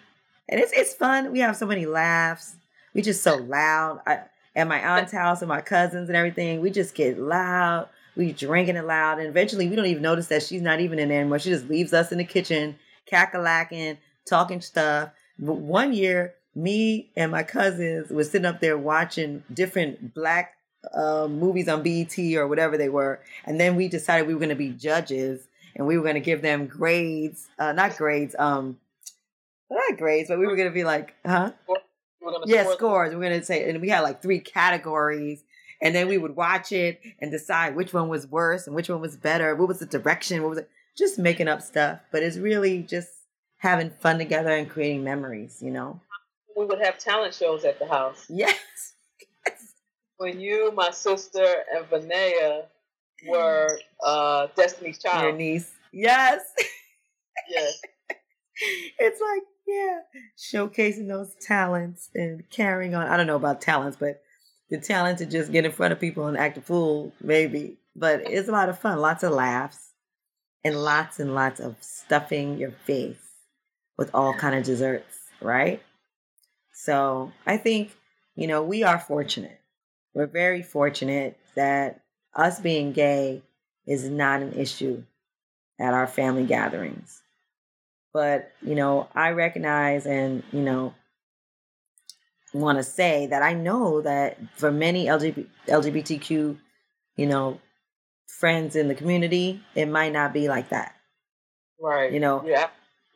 and 0.47 0.59
it's 0.59 0.71
it's 0.73 0.93
fun. 0.93 1.31
We 1.31 1.39
have 1.39 1.55
so 1.55 1.65
many 1.65 1.85
laughs. 1.85 2.55
We 2.93 3.01
just 3.01 3.23
so 3.23 3.37
loud. 3.37 4.01
I, 4.05 4.19
at 4.55 4.67
my 4.67 4.79
aunt's 4.79 5.11
house 5.11 5.41
and 5.41 5.49
my 5.49 5.61
cousins 5.61 6.09
and 6.09 6.15
everything, 6.15 6.59
we 6.59 6.71
just 6.71 6.95
get 6.95 7.19
loud. 7.19 7.87
We 8.15 8.33
drinking 8.33 8.75
it 8.75 8.85
loud, 8.85 9.19
and 9.19 9.27
eventually 9.27 9.69
we 9.69 9.75
don't 9.75 9.85
even 9.85 10.03
notice 10.03 10.27
that 10.27 10.43
she's 10.43 10.61
not 10.61 10.81
even 10.81 10.99
in 10.99 11.09
there 11.09 11.21
anymore. 11.21 11.39
She 11.39 11.49
just 11.49 11.69
leaves 11.69 11.93
us 11.93 12.11
in 12.11 12.17
the 12.17 12.25
kitchen, 12.25 12.77
cackalacking, 13.09 13.97
talking 14.27 14.59
stuff. 14.61 15.11
But 15.37 15.57
one 15.57 15.93
year, 15.93 16.33
me 16.53 17.11
and 17.15 17.31
my 17.31 17.43
cousins 17.43 18.09
were 18.09 18.23
sitting 18.23 18.45
up 18.45 18.59
there 18.59 18.77
watching 18.77 19.43
different 19.53 20.13
black 20.13 20.55
uh, 20.93 21.27
movies 21.29 21.69
on 21.69 21.83
BET 21.83 22.17
or 22.35 22.47
whatever 22.47 22.77
they 22.77 22.89
were, 22.89 23.21
and 23.45 23.59
then 23.59 23.75
we 23.75 23.87
decided 23.87 24.27
we 24.27 24.33
were 24.33 24.39
going 24.39 24.49
to 24.49 24.55
be 24.55 24.69
judges 24.71 25.47
and 25.75 25.87
we 25.87 25.97
were 25.97 26.03
going 26.03 26.15
to 26.15 26.21
give 26.21 26.41
them 26.41 26.67
grades, 26.67 27.47
uh, 27.57 27.71
not 27.71 27.97
grades, 27.97 28.35
um, 28.37 28.77
not 29.69 29.97
grades, 29.97 30.29
but 30.29 30.39
we 30.39 30.47
were 30.47 30.55
going 30.55 30.67
to 30.67 30.73
be 30.73 30.83
like, 30.83 31.15
huh? 31.25 31.51
Yeah, 32.45 32.63
score 32.63 32.73
scores. 32.73 33.13
We're 33.13 33.21
going 33.21 33.39
to 33.39 33.45
say, 33.45 33.69
and 33.69 33.81
we 33.81 33.89
had 33.89 34.01
like 34.01 34.21
three 34.21 34.39
categories. 34.39 35.43
And 35.81 35.95
then 35.95 36.09
we 36.09 36.17
would 36.17 36.35
watch 36.35 36.71
it 36.73 36.99
and 37.19 37.31
decide 37.31 37.75
which 37.75 37.93
one 37.93 38.09
was 38.09 38.27
worse 38.27 38.67
and 38.67 38.75
which 38.75 38.89
one 38.89 38.99
was 38.99 39.15
better. 39.15 39.55
What 39.55 39.69
was 39.69 39.79
the 39.79 39.85
direction? 39.85 40.41
What 40.43 40.49
was 40.49 40.57
it? 40.59 40.69
Just 40.97 41.17
making 41.17 41.47
up 41.47 41.61
stuff. 41.61 41.99
But 42.11 42.23
it's 42.23 42.35
really 42.35 42.81
just 42.83 43.09
having 43.57 43.89
fun 43.89 44.17
together 44.17 44.49
and 44.49 44.69
creating 44.69 45.03
memories, 45.03 45.59
you 45.61 45.71
know? 45.71 46.01
We 46.57 46.65
would 46.65 46.81
have 46.81 46.97
talent 46.97 47.33
shows 47.33 47.63
at 47.63 47.79
the 47.79 47.87
house. 47.87 48.25
Yes. 48.29 48.57
When 50.17 50.41
you, 50.41 50.73
my 50.73 50.91
sister, 50.91 51.45
and 51.73 51.85
Vanea 51.89 52.65
were 53.27 53.79
uh, 54.03 54.47
Destiny's 54.55 54.99
Child. 54.99 55.23
Your 55.23 55.31
niece. 55.33 55.71
Yes. 55.91 56.41
Yes. 57.49 57.81
it's 58.99 59.21
like, 59.21 59.43
yeah, 59.67 59.99
showcasing 60.37 61.07
those 61.07 61.35
talents 61.35 62.09
and 62.15 62.43
carrying 62.49 62.95
on. 62.95 63.07
I 63.07 63.17
don't 63.17 63.27
know 63.27 63.35
about 63.35 63.61
talents, 63.61 63.97
but 63.99 64.21
the 64.69 64.79
talent 64.79 65.19
to 65.19 65.25
just 65.25 65.51
get 65.51 65.65
in 65.65 65.71
front 65.71 65.93
of 65.93 65.99
people 65.99 66.27
and 66.27 66.37
act 66.37 66.57
a 66.57 66.61
fool, 66.61 67.13
maybe. 67.21 67.77
But 67.95 68.21
it's 68.25 68.49
a 68.49 68.51
lot 68.51 68.69
of 68.69 68.79
fun, 68.79 68.99
lots 68.99 69.23
of 69.23 69.31
laughs, 69.31 69.93
and 70.63 70.75
lots 70.75 71.19
and 71.19 71.33
lots 71.33 71.59
of 71.59 71.75
stuffing 71.81 72.57
your 72.57 72.71
face 72.71 73.17
with 73.97 74.11
all 74.13 74.33
kind 74.33 74.55
of 74.55 74.63
desserts, 74.63 75.17
right? 75.41 75.81
So 76.73 77.31
I 77.45 77.57
think, 77.57 77.91
you 78.35 78.47
know, 78.47 78.63
we 78.63 78.83
are 78.83 78.99
fortunate. 78.99 79.59
We're 80.13 80.27
very 80.27 80.63
fortunate 80.63 81.37
that 81.55 82.01
us 82.35 82.59
being 82.59 82.93
gay 82.93 83.41
is 83.85 84.07
not 84.07 84.41
an 84.41 84.53
issue 84.53 85.03
at 85.79 85.93
our 85.93 86.07
family 86.07 86.45
gatherings. 86.45 87.21
But, 88.13 88.51
you 88.61 88.75
know, 88.75 89.07
I 89.13 89.31
recognize 89.31 90.05
and, 90.05 90.43
you 90.51 90.61
know, 90.61 90.93
want 92.53 92.77
to 92.79 92.83
say 92.83 93.27
that 93.27 93.43
I 93.43 93.53
know 93.53 94.01
that 94.01 94.37
for 94.55 94.71
many 94.71 95.05
LGBT, 95.05 95.47
LGBTQ, 95.67 96.57
you 97.17 97.25
know, 97.27 97.59
friends 98.27 98.75
in 98.75 98.87
the 98.87 98.95
community, 98.95 99.61
it 99.75 99.87
might 99.87 100.13
not 100.13 100.33
be 100.33 100.47
like 100.47 100.69
that. 100.69 100.95
Right. 101.79 102.11
You 102.11 102.19
know, 102.19 102.43
yeah. 102.45 102.69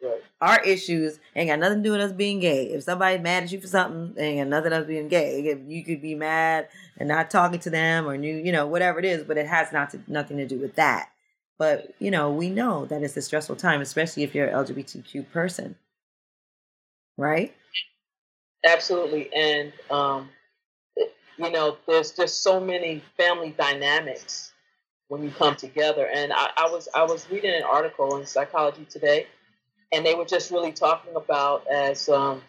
Right. 0.03 0.21
Our 0.41 0.61
issues 0.63 1.19
ain't 1.33 1.49
got 1.49 1.59
nothing 1.59 1.77
to 1.77 1.83
do 1.83 1.91
with 1.93 2.01
us 2.01 2.11
being 2.11 2.41
gay. 2.41 2.65
If 2.65 2.83
somebody's 2.83 3.21
mad 3.21 3.43
at 3.43 3.51
you 3.53 3.61
for 3.61 3.67
something, 3.67 4.21
ain't 4.21 4.39
got 4.39 4.47
nothing 4.49 4.73
us 4.73 4.85
being 4.85 5.07
gay. 5.07 5.57
You 5.65 5.83
could 5.83 6.01
be 6.01 6.13
mad 6.13 6.67
and 6.97 7.07
not 7.07 7.31
talking 7.31 7.59
to 7.61 7.69
them 7.69 8.05
or 8.05 8.13
you, 8.13 8.35
you 8.35 8.51
know, 8.51 8.67
whatever 8.67 8.99
it 8.99 9.05
is, 9.05 9.23
but 9.23 9.37
it 9.37 9.47
has 9.47 9.71
not 9.71 9.91
to, 9.91 10.01
nothing 10.07 10.37
to 10.37 10.45
do 10.45 10.59
with 10.59 10.75
that. 10.75 11.09
But, 11.57 11.93
you 11.99 12.11
know, 12.11 12.31
we 12.31 12.49
know 12.49 12.85
that 12.85 13.01
it's 13.01 13.15
a 13.15 13.21
stressful 13.21 13.55
time, 13.55 13.79
especially 13.79 14.23
if 14.23 14.35
you're 14.35 14.47
an 14.47 14.65
LGBTQ 14.65 15.31
person. 15.31 15.75
Right? 17.15 17.55
Absolutely. 18.65 19.33
And, 19.33 19.71
um, 19.89 20.29
you 21.37 21.49
know, 21.49 21.77
there's 21.87 22.11
just 22.11 22.43
so 22.43 22.59
many 22.59 23.01
family 23.15 23.55
dynamics 23.57 24.51
when 25.07 25.23
you 25.23 25.29
come 25.29 25.55
together. 25.55 26.09
And 26.13 26.33
I, 26.33 26.49
I 26.57 26.69
was 26.69 26.89
I 26.93 27.03
was 27.03 27.29
reading 27.29 27.53
an 27.53 27.63
article 27.63 28.17
in 28.17 28.25
Psychology 28.25 28.85
Today 28.89 29.27
and 29.93 30.05
they 30.05 30.15
were 30.15 30.25
just 30.25 30.51
really 30.51 30.71
talking 30.71 31.15
about 31.15 31.65
as 31.67 32.09
um, 32.09 32.41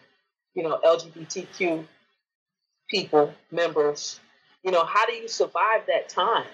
you 0.55 0.63
know 0.63 0.79
LGBTQ 0.83 1.85
people 2.89 3.33
members. 3.51 4.19
You 4.63 4.71
know, 4.71 4.83
how 4.83 5.05
do 5.05 5.13
you 5.13 5.27
survive 5.27 5.83
that 5.87 6.09
time 6.09 6.47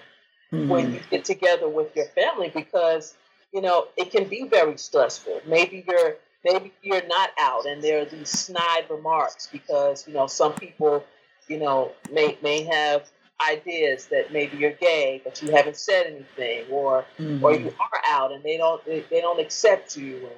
mm-hmm. 0.52 0.68
when 0.68 0.92
you 0.92 1.00
get 1.10 1.24
together 1.24 1.68
with 1.68 1.96
your 1.96 2.06
family? 2.06 2.50
Because 2.54 3.14
you 3.52 3.62
know 3.62 3.88
it 3.96 4.10
can 4.10 4.24
be 4.24 4.44
very 4.44 4.76
stressful. 4.76 5.40
Maybe 5.46 5.84
you're 5.88 6.16
maybe 6.44 6.72
you're 6.82 7.06
not 7.06 7.30
out, 7.40 7.66
and 7.66 7.82
there 7.82 8.02
are 8.02 8.04
these 8.04 8.28
snide 8.28 8.84
remarks 8.90 9.48
because 9.50 10.06
you 10.06 10.12
know 10.12 10.26
some 10.26 10.52
people 10.52 11.04
you 11.48 11.58
know 11.58 11.92
may 12.12 12.36
may 12.42 12.64
have 12.64 13.10
ideas 13.50 14.06
that 14.06 14.32
maybe 14.32 14.56
you're 14.56 14.70
gay 14.70 15.20
but 15.24 15.42
you 15.42 15.50
haven't 15.50 15.76
said 15.76 16.06
anything 16.06 16.64
or 16.70 17.04
mm-hmm. 17.18 17.44
or 17.44 17.52
you 17.52 17.74
are 17.80 18.00
out 18.06 18.30
and 18.30 18.44
they 18.44 18.56
don't 18.56 18.84
they, 18.84 19.00
they 19.10 19.20
don't 19.20 19.40
accept 19.40 19.96
you 19.96 20.16
and 20.18 20.36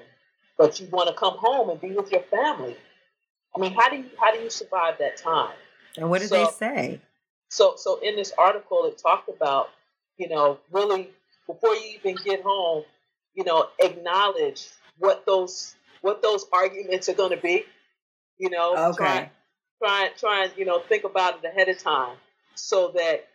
but 0.58 0.80
you 0.80 0.86
want 0.90 1.08
to 1.08 1.14
come 1.14 1.36
home 1.36 1.70
and 1.70 1.80
be 1.80 1.90
with 1.90 2.10
your 2.12 2.22
family. 2.22 2.76
I 3.56 3.60
mean, 3.60 3.72
how 3.72 3.88
do 3.88 3.96
you 3.96 4.06
how 4.18 4.34
do 4.34 4.40
you 4.40 4.50
survive 4.50 4.98
that 4.98 5.16
time? 5.16 5.54
And 5.96 6.10
what 6.10 6.20
did 6.20 6.28
so, 6.28 6.44
they 6.44 6.50
say? 6.50 7.00
So 7.48 7.74
so 7.76 8.00
in 8.00 8.16
this 8.16 8.32
article 8.36 8.84
it 8.86 8.98
talked 8.98 9.28
about, 9.28 9.70
you 10.16 10.28
know, 10.28 10.58
really 10.70 11.10
before 11.46 11.74
you 11.74 11.98
even 11.98 12.16
get 12.24 12.42
home, 12.42 12.84
you 13.34 13.44
know, 13.44 13.68
acknowledge 13.80 14.68
what 14.98 15.24
those 15.26 15.74
what 16.00 16.22
those 16.22 16.46
arguments 16.52 17.08
are 17.08 17.14
going 17.14 17.30
to 17.30 17.40
be. 17.40 17.64
You 18.38 18.50
know, 18.50 18.90
okay. 18.90 18.96
try 18.96 19.30
try 19.82 20.08
try 20.18 20.44
and 20.44 20.52
you 20.56 20.64
know 20.64 20.80
think 20.80 21.04
about 21.04 21.38
it 21.42 21.48
ahead 21.48 21.68
of 21.68 21.78
time 21.78 22.16
so 22.54 22.92
that 22.96 23.26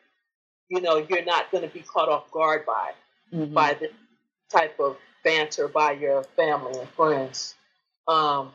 you 0.69 0.81
know 0.81 0.97
you're 0.97 1.23
not 1.23 1.51
going 1.51 1.63
to 1.63 1.73
be 1.73 1.81
caught 1.81 2.09
off 2.09 2.29
guard 2.31 2.65
by 2.65 2.91
mm-hmm. 3.33 3.53
by 3.53 3.75
the 3.75 3.89
type 4.51 4.79
of 4.79 4.97
banter 5.23 5.67
by 5.67 5.91
your 5.91 6.23
family 6.35 6.79
and 6.79 6.89
friends. 6.89 7.55
Um, 8.07 8.51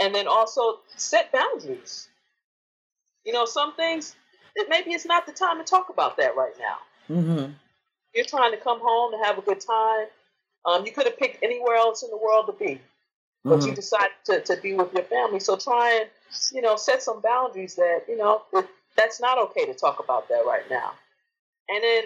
and 0.00 0.14
then 0.14 0.26
also 0.26 0.80
set 0.96 1.32
boundaries. 1.32 2.08
You 3.24 3.32
know, 3.32 3.46
some 3.46 3.74
things, 3.74 4.14
it, 4.54 4.68
maybe 4.68 4.92
it's 4.92 5.06
not 5.06 5.26
the 5.26 5.32
time 5.32 5.58
to 5.58 5.64
talk 5.64 5.88
about 5.88 6.16
that 6.18 6.36
right 6.36 6.54
now. 6.58 7.14
Mm-hmm. 7.14 7.52
You're 8.14 8.24
trying 8.24 8.52
to 8.52 8.58
come 8.58 8.80
home 8.80 9.14
and 9.14 9.24
have 9.24 9.38
a 9.38 9.42
good 9.42 9.60
time. 9.60 10.06
Um, 10.64 10.86
you 10.86 10.92
could 10.92 11.06
have 11.06 11.18
picked 11.18 11.42
anywhere 11.42 11.76
else 11.76 12.02
in 12.02 12.10
the 12.10 12.16
world 12.16 12.46
to 12.46 12.52
be, 12.52 12.80
but 13.44 13.58
mm-hmm. 13.58 13.68
you 13.68 13.74
decided 13.74 14.12
to, 14.24 14.40
to 14.40 14.56
be 14.60 14.72
with 14.74 14.92
your 14.94 15.02
family. 15.02 15.40
So 15.40 15.56
try 15.56 16.00
and, 16.00 16.10
you 16.52 16.62
know, 16.62 16.76
set 16.76 17.02
some 17.02 17.20
boundaries 17.20 17.74
that, 17.74 18.02
you 18.08 18.16
know, 18.16 18.42
that, 18.52 18.66
that's 18.96 19.20
not 19.20 19.38
okay 19.38 19.66
to 19.66 19.74
talk 19.74 20.02
about 20.02 20.28
that 20.28 20.46
right 20.46 20.68
now. 20.70 20.92
And 21.68 21.82
then 21.82 22.04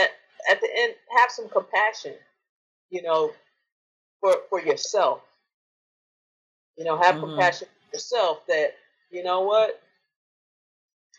at, 0.00 0.10
at 0.50 0.60
the 0.60 0.68
end, 0.76 0.94
have 1.18 1.30
some 1.30 1.48
compassion 1.48 2.14
you 2.90 3.02
know, 3.02 3.32
for 4.20 4.36
for 4.48 4.60
yourself. 4.60 5.22
You 6.76 6.84
know, 6.84 6.96
have 6.96 7.16
mm-hmm. 7.16 7.24
compassion 7.24 7.68
for 7.68 7.96
yourself 7.96 8.46
that, 8.48 8.74
you 9.10 9.22
know 9.22 9.40
what, 9.40 9.80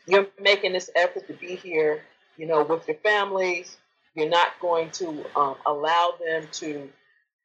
you're 0.06 0.28
making 0.40 0.74
this 0.74 0.90
effort 0.96 1.28
to 1.28 1.34
be 1.34 1.56
here, 1.56 2.02
you 2.38 2.46
know, 2.46 2.64
with 2.64 2.88
your 2.88 2.98
families. 2.98 3.78
You're 4.14 4.30
not 4.30 4.60
going 4.62 4.92
to 4.92 5.26
um, 5.36 5.56
allow 5.66 6.14
them 6.24 6.48
to, 6.54 6.90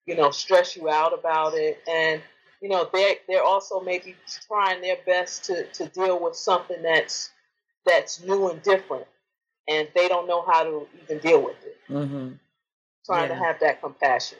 you 0.07 0.17
know, 0.17 0.31
stress 0.31 0.77
you 0.77 0.89
out 0.89 1.13
about 1.19 1.55
it. 1.55 1.81
And, 1.89 2.23
you 2.61 2.69
know, 2.69 2.89
they're, 2.93 3.17
they're 3.29 3.43
also 3.43 3.81
maybe 3.81 4.15
trying 4.47 4.81
their 4.81 4.97
best 5.07 5.45
to, 5.45 5.65
to 5.73 5.87
deal 5.87 6.23
with 6.23 6.37
something 6.37 6.83
that's 6.83 7.31
that's 7.85 8.23
new 8.23 8.49
and 8.49 8.63
different. 8.63 9.07
And 9.69 9.89
they 9.95 10.09
don't 10.09 10.29
know 10.29 10.43
how 10.43 10.65
to 10.65 10.87
even 11.03 11.19
deal 11.19 11.43
with 11.43 11.57
it. 11.65 11.79
Mm-hmm 11.89 12.33
trying 13.05 13.31
yeah. 13.31 13.37
to 13.37 13.45
have 13.45 13.61
that 13.61 13.81
compassion. 13.81 14.39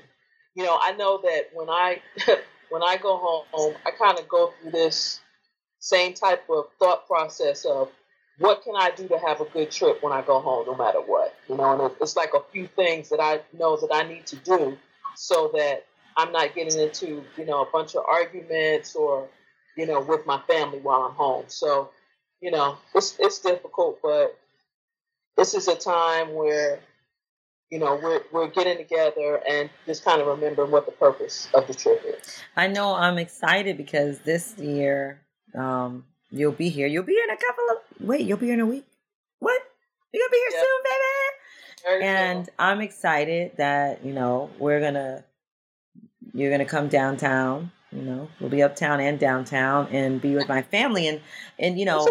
You 0.55 0.65
know, 0.65 0.79
I 0.81 0.93
know 0.93 1.21
that 1.23 1.51
when 1.55 1.69
I 1.69 2.01
when 2.71 2.83
I 2.83 2.97
go 2.97 3.45
home, 3.53 3.75
I 3.87 3.91
kind 3.91 4.19
of 4.19 4.29
go 4.29 4.53
through 4.61 4.73
this 4.73 5.21
same 5.79 6.15
type 6.15 6.49
of 6.49 6.67
thought 6.79 7.07
process 7.07 7.65
of 7.65 7.91
what 8.39 8.63
can 8.63 8.75
I 8.77 8.91
do 8.91 9.09
to 9.09 9.19
have 9.19 9.41
a 9.41 9.45
good 9.45 9.71
trip 9.71 10.03
when 10.03 10.13
I 10.13 10.23
go 10.23 10.41
home, 10.41 10.67
no 10.67 10.75
matter 10.75 11.01
what. 11.01 11.35
You 11.49 11.57
know, 11.57 11.85
and 11.85 11.95
it's 12.01 12.17
like 12.17 12.35
a 12.35 12.41
few 12.53 12.67
things 12.67 13.09
that 13.11 13.21
I 13.21 13.41
know 13.57 13.77
that 13.77 13.91
I 13.93 14.03
need 14.05 14.27
to 14.27 14.37
do 14.37 14.79
so 15.17 15.51
that 15.55 15.87
I'm 16.17 16.33
not 16.33 16.55
getting 16.55 16.79
into 16.79 17.25
you 17.37 17.45
know 17.47 17.63
a 17.63 17.71
bunch 17.71 17.95
of 17.95 18.05
arguments 18.11 18.95
or 18.95 19.29
you 19.77 19.87
know 19.87 20.01
with 20.01 20.27
my 20.27 20.41
family 20.49 20.79
while 20.79 21.03
I'm 21.03 21.15
home. 21.15 21.45
So 21.49 21.91
you 22.43 22.51
know, 22.51 22.77
it's 22.95 23.17
it's 23.19 23.39
difficult, 23.39 24.01
but 24.03 24.37
this 25.37 25.55
is 25.55 25.69
a 25.69 25.77
time 25.77 26.35
where 26.35 26.81
you 27.73 27.79
know, 27.79 27.99
we're, 28.01 28.21
we're 28.33 28.51
getting 28.51 28.77
together 28.77 29.41
and 29.49 29.71
just 29.87 30.05
kind 30.05 30.21
of 30.21 30.27
remembering 30.27 30.71
what 30.71 30.85
the 30.85 30.93
purpose 30.93 31.49
of 31.55 31.67
the 31.67 31.73
trip 31.73 32.05
is. 32.07 32.43
I 32.55 32.67
know 32.67 32.95
I'm 32.95 33.17
excited 33.17 33.79
because 33.79 34.19
this 34.19 34.59
year, 34.59 35.23
um, 35.59 36.05
you'll 36.31 36.53
be 36.53 36.69
here. 36.69 36.87
You'll 36.87 37.03
be 37.03 37.15
here 37.15 37.25
in 37.25 37.31
a 37.31 37.39
couple 37.39 37.65
of, 37.71 38.07
wait, 38.07 38.27
you'll 38.27 38.37
be 38.37 38.47
here 38.47 38.55
in 38.57 38.61
a 38.61 38.67
week? 38.67 38.85
What? 39.39 39.59
You're 40.13 40.21
going 40.21 40.29
to 40.29 40.33
be 40.33 40.39
here 40.39 40.51
yep. 40.53 40.67
soon, 40.67 40.83
baby? 41.95 42.05
and 42.05 42.47
cool. 42.47 42.55
I'm 42.59 42.81
excited 42.83 43.53
that, 43.57 44.05
you 44.05 44.13
know, 44.13 44.51
we're 44.59 44.81
going 44.81 44.95
to, 44.95 45.25
you're 46.35 46.51
going 46.51 46.61
to 46.61 46.67
come 46.67 46.89
downtown. 46.89 47.73
You 47.91 48.03
know, 48.03 48.29
we'll 48.39 48.51
be 48.51 48.63
uptown 48.63 49.01
and 49.01 49.19
downtown 49.19 49.89
and 49.91 50.21
be 50.21 50.35
with 50.35 50.47
my 50.47 50.61
family. 50.61 51.09
And, 51.09 51.23
and 51.59 51.79
you 51.79 51.87
know, 51.87 52.07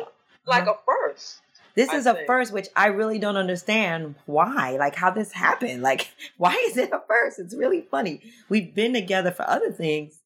like 0.47 0.65
a 0.65 0.75
first. 0.87 1.41
This 1.75 1.89
I 1.89 1.97
is 1.97 2.05
a 2.05 2.25
first, 2.25 2.51
which 2.51 2.67
I 2.75 2.87
really 2.87 3.19
don't 3.19 3.37
understand 3.37 4.15
why, 4.25 4.77
like 4.77 4.95
how 4.95 5.11
this 5.11 5.31
happened. 5.33 5.81
Like, 5.81 6.11
why 6.37 6.53
is 6.67 6.77
it 6.77 6.91
a 6.91 7.01
first? 7.07 7.39
It's 7.39 7.55
really 7.55 7.81
funny. 7.89 8.21
We've 8.49 8.73
been 8.73 8.93
together 8.93 9.31
for 9.31 9.47
other 9.47 9.71
things, 9.71 10.19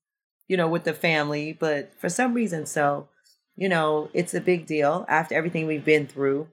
you 0.47 0.57
know, 0.57 0.67
with 0.67 0.83
the 0.83 0.93
family, 0.93 1.53
but 1.53 1.93
for 1.99 2.09
some 2.09 2.33
reason, 2.33 2.65
so, 2.65 3.07
you 3.55 3.69
know, 3.69 4.09
it's 4.13 4.33
a 4.33 4.41
big 4.41 4.65
deal 4.65 5.05
after 5.07 5.35
everything 5.35 5.67
we've 5.67 5.85
been 5.85 6.07
through 6.07 6.47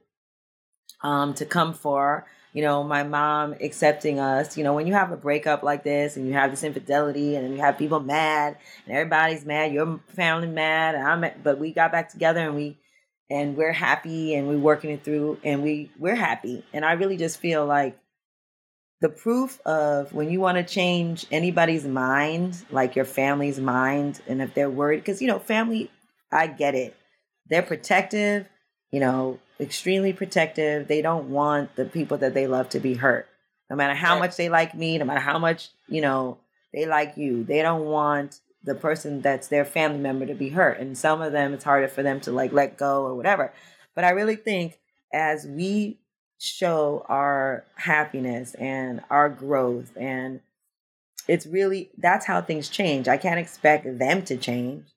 um, 1.01 1.33
to 1.35 1.45
come 1.45 1.73
for, 1.73 2.25
you 2.53 2.61
know, 2.61 2.83
my 2.83 3.03
mom 3.03 3.55
accepting 3.61 4.19
us. 4.19 4.57
You 4.57 4.63
know, 4.63 4.73
when 4.73 4.87
you 4.87 4.93
have 4.93 5.11
a 5.11 5.17
breakup 5.17 5.63
like 5.63 5.83
this 5.83 6.15
and 6.15 6.27
you 6.27 6.33
have 6.33 6.51
this 6.51 6.63
infidelity 6.63 7.35
and 7.35 7.53
you 7.53 7.61
have 7.61 7.77
people 7.77 7.99
mad 7.99 8.57
and 8.85 8.95
everybody's 8.95 9.45
mad, 9.45 9.73
your 9.73 9.99
family 10.07 10.47
mad, 10.47 10.95
and 10.95 11.05
I'm, 11.05 11.31
but 11.43 11.59
we 11.59 11.73
got 11.73 11.91
back 11.91 12.09
together 12.09 12.39
and 12.39 12.55
we, 12.55 12.77
and 13.29 13.55
we're 13.55 13.73
happy 13.73 14.35
and 14.35 14.47
we're 14.47 14.57
working 14.57 14.91
it 14.91 15.03
through 15.03 15.39
and 15.43 15.63
we 15.63 15.89
we're 15.97 16.15
happy. 16.15 16.63
And 16.73 16.85
I 16.85 16.93
really 16.93 17.17
just 17.17 17.39
feel 17.39 17.65
like 17.65 17.97
the 19.01 19.09
proof 19.09 19.59
of 19.65 20.13
when 20.13 20.29
you 20.29 20.39
want 20.39 20.57
to 20.57 20.63
change 20.63 21.25
anybody's 21.29 21.85
mind, 21.85 22.63
like 22.71 22.95
your 22.95 23.05
family's 23.05 23.59
mind, 23.59 24.21
and 24.27 24.41
if 24.41 24.53
they're 24.53 24.69
worried, 24.69 24.97
because 24.97 25.21
you 25.21 25.27
know, 25.27 25.39
family, 25.39 25.91
I 26.31 26.47
get 26.47 26.73
it. 26.73 26.95
They're 27.47 27.61
protective, 27.63 28.47
you 28.91 29.01
know, 29.01 29.39
extremely 29.59 30.13
protective. 30.13 30.87
They 30.87 31.01
don't 31.01 31.29
want 31.29 31.75
the 31.75 31.85
people 31.85 32.17
that 32.19 32.33
they 32.33 32.47
love 32.47 32.69
to 32.69 32.79
be 32.79 32.93
hurt. 32.93 33.27
No 33.69 33.75
matter 33.75 33.93
how 33.93 34.19
much 34.19 34.37
they 34.37 34.49
like 34.49 34.73
me, 34.73 34.97
no 34.97 35.05
matter 35.05 35.19
how 35.19 35.37
much, 35.37 35.69
you 35.89 35.99
know, 35.99 36.37
they 36.73 36.85
like 36.85 37.17
you, 37.17 37.43
they 37.43 37.61
don't 37.61 37.85
want 37.85 38.39
the 38.63 38.75
person 38.75 39.21
that's 39.21 39.47
their 39.47 39.65
family 39.65 39.99
member 39.99 40.25
to 40.25 40.33
be 40.33 40.49
hurt. 40.49 40.79
And 40.79 40.97
some 40.97 41.21
of 41.21 41.31
them, 41.31 41.53
it's 41.53 41.63
harder 41.63 41.87
for 41.87 42.03
them 42.03 42.19
to 42.21 42.31
like 42.31 42.53
let 42.53 42.77
go 42.77 43.03
or 43.03 43.15
whatever. 43.15 43.53
But 43.95 44.03
I 44.03 44.11
really 44.11 44.35
think 44.35 44.79
as 45.11 45.45
we 45.45 45.99
show 46.39 47.05
our 47.07 47.65
happiness 47.75 48.53
and 48.55 49.01
our 49.09 49.29
growth 49.29 49.91
and 49.95 50.41
it's 51.27 51.45
really 51.45 51.89
that's 51.97 52.25
how 52.25 52.41
things 52.41 52.69
change. 52.69 53.07
I 53.07 53.17
can't 53.17 53.39
expect 53.39 53.85
them 53.97 54.23
to 54.23 54.35
change. 54.37 54.87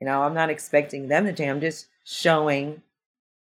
You 0.00 0.06
know, 0.06 0.22
I'm 0.22 0.34
not 0.34 0.48
expecting 0.48 1.08
them 1.08 1.26
to 1.26 1.32
change. 1.32 1.50
I'm 1.50 1.60
just 1.60 1.86
showing 2.04 2.82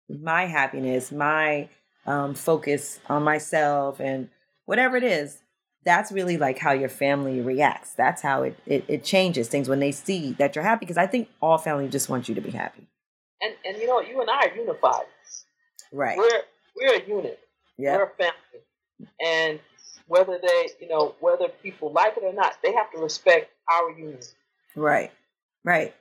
my 0.08 0.46
happiness, 0.46 1.12
my 1.12 1.70
um, 2.06 2.36
focus 2.36 3.00
on 3.10 3.24
myself, 3.24 4.00
and 4.00 4.30
whatever 4.66 4.96
it 4.98 5.04
is. 5.04 5.40
That's 5.86 6.12
really 6.12 6.38
like 6.38 6.58
how 6.58 6.72
your 6.72 6.90
family 6.90 7.42
reacts. 7.42 7.94
That's 7.94 8.22
how 8.22 8.44
it, 8.44 8.58
it, 8.66 8.86
it 8.88 9.04
changes 9.04 9.48
things 9.48 9.70
when 9.70 9.80
they 9.80 9.92
see 9.92 10.34
that 10.34 10.56
you're 10.56 10.64
happy. 10.64 10.80
Because 10.80 10.98
I 10.98 11.06
think 11.06 11.30
all 11.42 11.58
family 11.58 11.88
just 11.88 12.10
want 12.10 12.28
you 12.28 12.36
to 12.36 12.42
be 12.42 12.52
happy. 12.52 12.88
And 13.42 13.54
and 13.64 13.78
you 13.78 13.88
know, 13.88 14.02
you 14.02 14.20
and 14.20 14.30
I 14.30 14.48
are 14.48 14.56
unified. 14.56 15.06
Right. 15.92 16.18
We're 16.18 16.42
we're 16.76 16.96
a 16.96 17.08
unit. 17.08 17.40
Yeah. 17.78 17.98
We're 17.98 18.06
a 18.06 18.10
family. 18.10 19.12
And 19.24 19.60
whether 20.08 20.40
they, 20.42 20.70
you 20.80 20.88
know, 20.88 21.16
whether 21.20 21.48
people 21.48 21.92
like 21.92 22.18
it 22.18 22.24
or 22.24 22.34
not, 22.34 22.58
they 22.64 22.74
have 22.74 22.92
to 22.92 22.98
respect 23.00 23.52
our 23.72 23.92
union. 23.92 24.20
Right. 24.76 25.12
Right. 25.64 25.94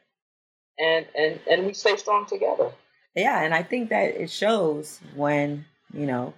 And 0.79 1.07
and 1.17 1.41
and 1.51 1.67
we 1.67 1.75
stay 1.75 1.97
strong 1.97 2.27
together. 2.27 2.71
Yeah, 3.15 3.43
and 3.43 3.55
I 3.55 3.63
think 3.63 3.91
that 3.91 4.17
it 4.17 4.29
shows 4.29 4.99
when, 5.15 5.67
you 5.93 6.05
know, 6.05 6.35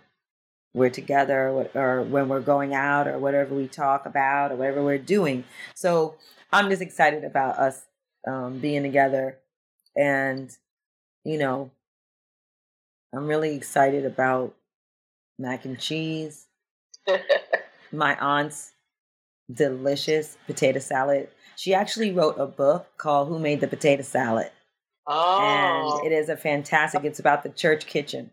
we're 0.76 0.90
together 0.90 1.66
or, 1.74 2.02
when 2.02 2.28
we're 2.28 2.38
going 2.38 2.74
out 2.74 3.08
or 3.08 3.18
whatever 3.18 3.54
we 3.54 3.66
talk 3.66 4.04
about 4.04 4.52
or 4.52 4.56
whatever 4.56 4.84
we're 4.84 4.98
doing. 4.98 5.42
So 5.74 6.16
I'm 6.52 6.68
just 6.68 6.82
excited 6.82 7.24
about 7.24 7.58
us 7.58 7.86
um, 8.28 8.58
being 8.58 8.82
together 8.82 9.38
and, 9.96 10.54
you 11.24 11.38
know, 11.38 11.70
I'm 13.14 13.26
really 13.26 13.56
excited 13.56 14.04
about 14.04 14.54
mac 15.38 15.64
and 15.64 15.80
cheese. 15.80 16.46
My 17.92 18.14
aunt's 18.20 18.74
delicious 19.50 20.36
potato 20.46 20.80
salad. 20.80 21.30
She 21.56 21.72
actually 21.72 22.12
wrote 22.12 22.36
a 22.38 22.46
book 22.46 22.86
called 22.98 23.28
Who 23.28 23.38
Made 23.38 23.62
the 23.62 23.66
Potato 23.66 24.02
Salad. 24.02 24.50
Oh. 25.06 26.00
And 26.02 26.12
it 26.12 26.14
is 26.14 26.28
a 26.28 26.36
fantastic, 26.36 27.04
it's 27.04 27.20
about 27.20 27.44
the 27.44 27.48
church 27.48 27.86
kitchen 27.86 28.30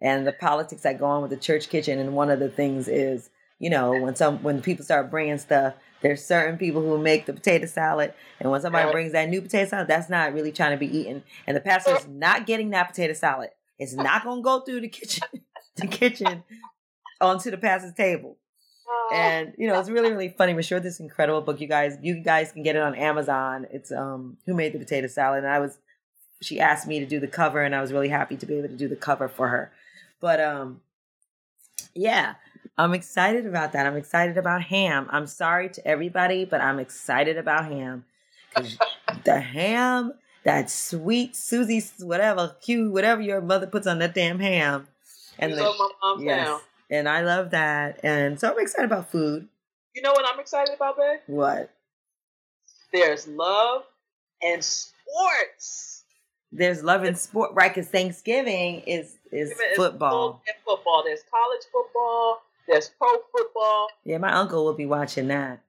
and 0.00 0.26
the 0.26 0.32
politics 0.32 0.82
that 0.82 0.98
go 0.98 1.06
on 1.06 1.22
with 1.22 1.30
the 1.30 1.36
church 1.36 1.68
kitchen. 1.68 1.98
And 1.98 2.14
one 2.14 2.30
of 2.30 2.40
the 2.40 2.48
things 2.48 2.88
is, 2.88 3.30
you 3.58 3.70
know, 3.70 3.90
when 3.90 4.16
some 4.16 4.42
when 4.42 4.62
people 4.62 4.84
start 4.84 5.10
bringing 5.10 5.38
stuff, 5.38 5.74
there's 6.00 6.24
certain 6.24 6.56
people 6.58 6.80
who 6.80 6.98
make 6.98 7.26
the 7.26 7.32
potato 7.32 7.66
salad, 7.66 8.14
and 8.38 8.50
when 8.50 8.60
somebody 8.60 8.90
brings 8.90 9.12
that 9.12 9.28
new 9.28 9.42
potato 9.42 9.68
salad, 9.68 9.88
that's 9.88 10.08
not 10.08 10.32
really 10.32 10.50
trying 10.50 10.70
to 10.70 10.78
be 10.78 10.98
eaten, 10.98 11.22
and 11.46 11.56
the 11.56 11.60
pastor's 11.60 12.06
not 12.08 12.46
getting 12.46 12.70
that 12.70 12.88
potato 12.88 13.12
salad. 13.12 13.50
It's 13.78 13.92
not 13.92 14.24
gonna 14.24 14.42
go 14.42 14.60
through 14.60 14.80
the 14.80 14.88
kitchen, 14.88 15.28
the 15.76 15.86
kitchen, 15.86 16.42
onto 17.20 17.50
the 17.50 17.58
pastor's 17.58 17.92
table. 17.92 18.38
And 19.12 19.54
you 19.58 19.66
know, 19.66 19.78
it's 19.78 19.90
really, 19.90 20.10
really 20.10 20.28
funny. 20.28 20.54
We 20.54 20.62
showed 20.62 20.82
this 20.82 21.00
incredible 21.00 21.40
book. 21.40 21.60
You 21.60 21.66
guys, 21.66 21.98
you 22.00 22.20
guys 22.22 22.52
can 22.52 22.62
get 22.62 22.76
it 22.76 22.82
on 22.82 22.94
Amazon. 22.94 23.66
It's 23.70 23.90
um, 23.90 24.36
Who 24.46 24.54
Made 24.54 24.72
the 24.72 24.78
Potato 24.78 25.08
Salad? 25.08 25.44
And 25.44 25.52
I 25.52 25.58
was, 25.58 25.78
she 26.40 26.60
asked 26.60 26.86
me 26.86 27.00
to 27.00 27.06
do 27.06 27.18
the 27.18 27.26
cover, 27.26 27.62
and 27.62 27.74
I 27.74 27.80
was 27.80 27.92
really 27.92 28.08
happy 28.08 28.36
to 28.36 28.46
be 28.46 28.54
able 28.54 28.68
to 28.68 28.76
do 28.76 28.88
the 28.88 28.96
cover 28.96 29.28
for 29.28 29.48
her. 29.48 29.72
But 30.20 30.40
um, 30.40 30.80
yeah, 31.94 32.34
I'm 32.76 32.94
excited 32.94 33.46
about 33.46 33.72
that. 33.72 33.86
I'm 33.86 33.96
excited 33.96 34.36
about 34.36 34.62
ham. 34.62 35.06
I'm 35.10 35.26
sorry 35.26 35.68
to 35.70 35.86
everybody, 35.86 36.44
but 36.44 36.60
I'm 36.60 36.78
excited 36.78 37.36
about 37.36 37.66
ham. 37.66 38.04
the 39.24 39.40
ham 39.40 40.14
that 40.44 40.70
sweet 40.70 41.36
Susie, 41.36 41.82
whatever, 42.00 42.56
Q, 42.60 42.90
whatever 42.90 43.20
your 43.20 43.40
mother 43.40 43.66
puts 43.66 43.86
on 43.86 43.98
that 43.98 44.14
damn 44.14 44.38
ham. 44.38 44.88
And 45.38 45.52
the, 45.52 45.90
yes, 46.20 46.48
ham. 46.48 46.60
And 46.90 47.08
I 47.08 47.22
love 47.22 47.50
that. 47.50 48.00
And 48.02 48.38
so 48.38 48.50
I'm 48.50 48.58
excited 48.58 48.86
about 48.86 49.10
food. 49.10 49.48
You 49.94 50.02
know 50.02 50.12
what 50.12 50.24
I'm 50.32 50.40
excited 50.40 50.74
about, 50.74 50.96
babe? 50.96 51.20
What? 51.26 51.70
There's 52.92 53.26
love 53.28 53.82
and 54.42 54.62
sports. 54.64 56.04
There's 56.52 56.82
love 56.82 57.04
and 57.04 57.16
sport, 57.16 57.52
right? 57.54 57.72
Because 57.72 57.88
Thanksgiving 57.88 58.80
is 58.80 59.16
is 59.32 59.52
football. 59.76 60.42
Football. 60.66 61.02
There's 61.04 61.22
college 61.30 61.62
football. 61.72 62.42
There's 62.68 62.88
pro 62.88 63.08
football. 63.32 63.88
Yeah, 64.04 64.18
my 64.18 64.32
uncle 64.32 64.64
will 64.64 64.74
be 64.74 64.86
watching 64.86 65.28
that. 65.28 65.60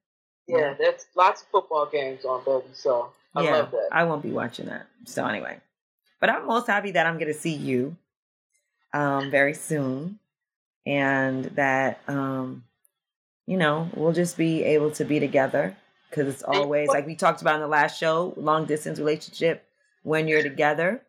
Yeah, 0.47 0.57
yeah. 0.57 0.73
there's 0.77 1.05
lots 1.15 1.41
of 1.41 1.47
football 1.47 1.87
games 1.91 2.25
on, 2.25 2.43
baby. 2.43 2.73
So 2.73 3.11
I 3.35 3.43
yeah, 3.43 3.51
love 3.51 3.71
that. 3.71 3.89
I 3.91 4.03
won't 4.03 4.23
be 4.23 4.31
watching 4.31 4.67
that. 4.67 4.87
So 5.05 5.25
anyway, 5.25 5.59
but 6.19 6.29
I'm 6.29 6.45
most 6.45 6.67
happy 6.67 6.91
that 6.91 7.05
I'm 7.05 7.15
going 7.15 7.33
to 7.33 7.39
see 7.39 7.53
you 7.53 7.95
um, 8.93 9.31
very 9.31 9.53
soon, 9.53 10.19
and 10.85 11.45
that 11.55 12.01
um, 12.07 12.63
you 13.47 13.57
know 13.57 13.89
we'll 13.95 14.13
just 14.13 14.37
be 14.37 14.63
able 14.63 14.91
to 14.91 15.05
be 15.05 15.19
together 15.19 15.75
because 16.09 16.27
it's 16.27 16.43
always 16.43 16.89
like 16.89 17.07
we 17.07 17.15
talked 17.15 17.41
about 17.41 17.55
in 17.55 17.61
the 17.61 17.67
last 17.67 17.99
show, 17.99 18.33
long 18.37 18.65
distance 18.65 18.99
relationship. 18.99 19.65
When 20.03 20.27
you're 20.27 20.43
together, 20.43 21.03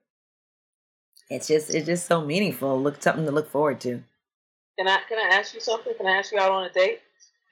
it's 1.33 1.49
just 1.49 1.75
it's 1.75 1.87
just 1.87 2.07
so 2.07 2.25
meaningful. 2.25 2.81
Look 2.81 3.03
something 3.03 3.25
to 3.25 3.33
look 3.33 3.51
forward 3.51 3.81
to. 3.83 4.03
Can 4.79 4.89
I 4.89 5.01
can 5.09 5.19
I 5.19 5.37
ask 5.37 5.55
you 5.55 5.61
something? 5.61 5.95
Can 5.97 6.07
I 6.07 6.13
ask 6.19 6.33
you 6.33 6.39
out 6.39 6.51
on 6.51 6.65
a 6.65 6.73
date? 6.73 7.01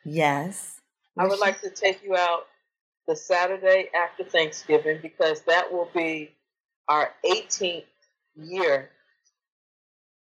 Yes. 0.04 0.80
I 1.18 1.26
would 1.26 1.38
like 1.38 1.60
to 1.62 1.70
take 1.70 2.02
you 2.02 2.16
out 2.16 2.46
the 3.06 3.16
Saturday 3.16 3.90
after 3.94 4.24
Thanksgiving 4.24 4.98
because 5.02 5.42
that 5.42 5.72
will 5.72 5.90
be 5.94 6.30
our 6.88 7.10
18th 7.24 7.84
year 8.36 8.90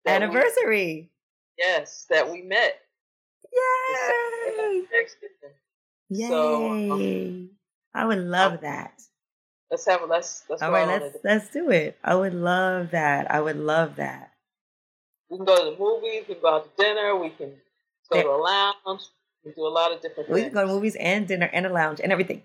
anniversary. 0.05 0.65
We, 0.67 1.09
yes, 1.57 2.05
that 2.09 2.31
we 2.31 2.41
met. 2.41 2.79
Yay! 3.53 4.83
Yay! 6.09 6.27
So, 6.29 6.71
um, 6.71 7.49
I 7.93 8.05
would 8.05 8.19
love 8.19 8.53
um, 8.53 8.59
that. 8.61 9.01
Let's 9.69 9.85
have 9.85 10.01
a 10.01 10.05
let's 10.05 10.43
let's 10.49 10.61
All 10.61 10.71
right, 10.71 10.87
let's 10.87 11.17
let's 11.23 11.49
do 11.49 11.69
it. 11.71 11.97
I 12.03 12.15
would 12.15 12.33
love 12.33 12.91
that. 12.91 13.29
I 13.29 13.41
would 13.41 13.57
love 13.57 13.97
that. 13.97 14.31
We 15.29 15.37
can 15.37 15.45
go 15.45 15.57
to 15.57 15.71
the 15.71 15.77
movies, 15.77 16.23
we 16.27 16.35
can 16.35 16.41
go 16.41 16.55
out 16.55 16.77
to 16.77 16.83
dinner, 16.83 17.17
we 17.17 17.29
can 17.31 17.51
go 18.09 18.21
to 18.21 18.29
a 18.29 18.31
lounge, 18.31 19.01
we 19.43 19.51
can 19.51 19.61
do 19.61 19.67
a 19.67 19.69
lot 19.69 19.91
of 19.91 20.01
different 20.01 20.27
things. 20.27 20.29
we 20.29 20.41
things. 20.41 20.53
can 20.53 20.63
go 20.63 20.67
to 20.67 20.73
movies 20.73 20.95
and 20.97 21.27
dinner 21.27 21.49
and 21.51 21.65
a 21.65 21.69
lounge 21.69 21.99
and 21.99 22.13
everything. 22.13 22.43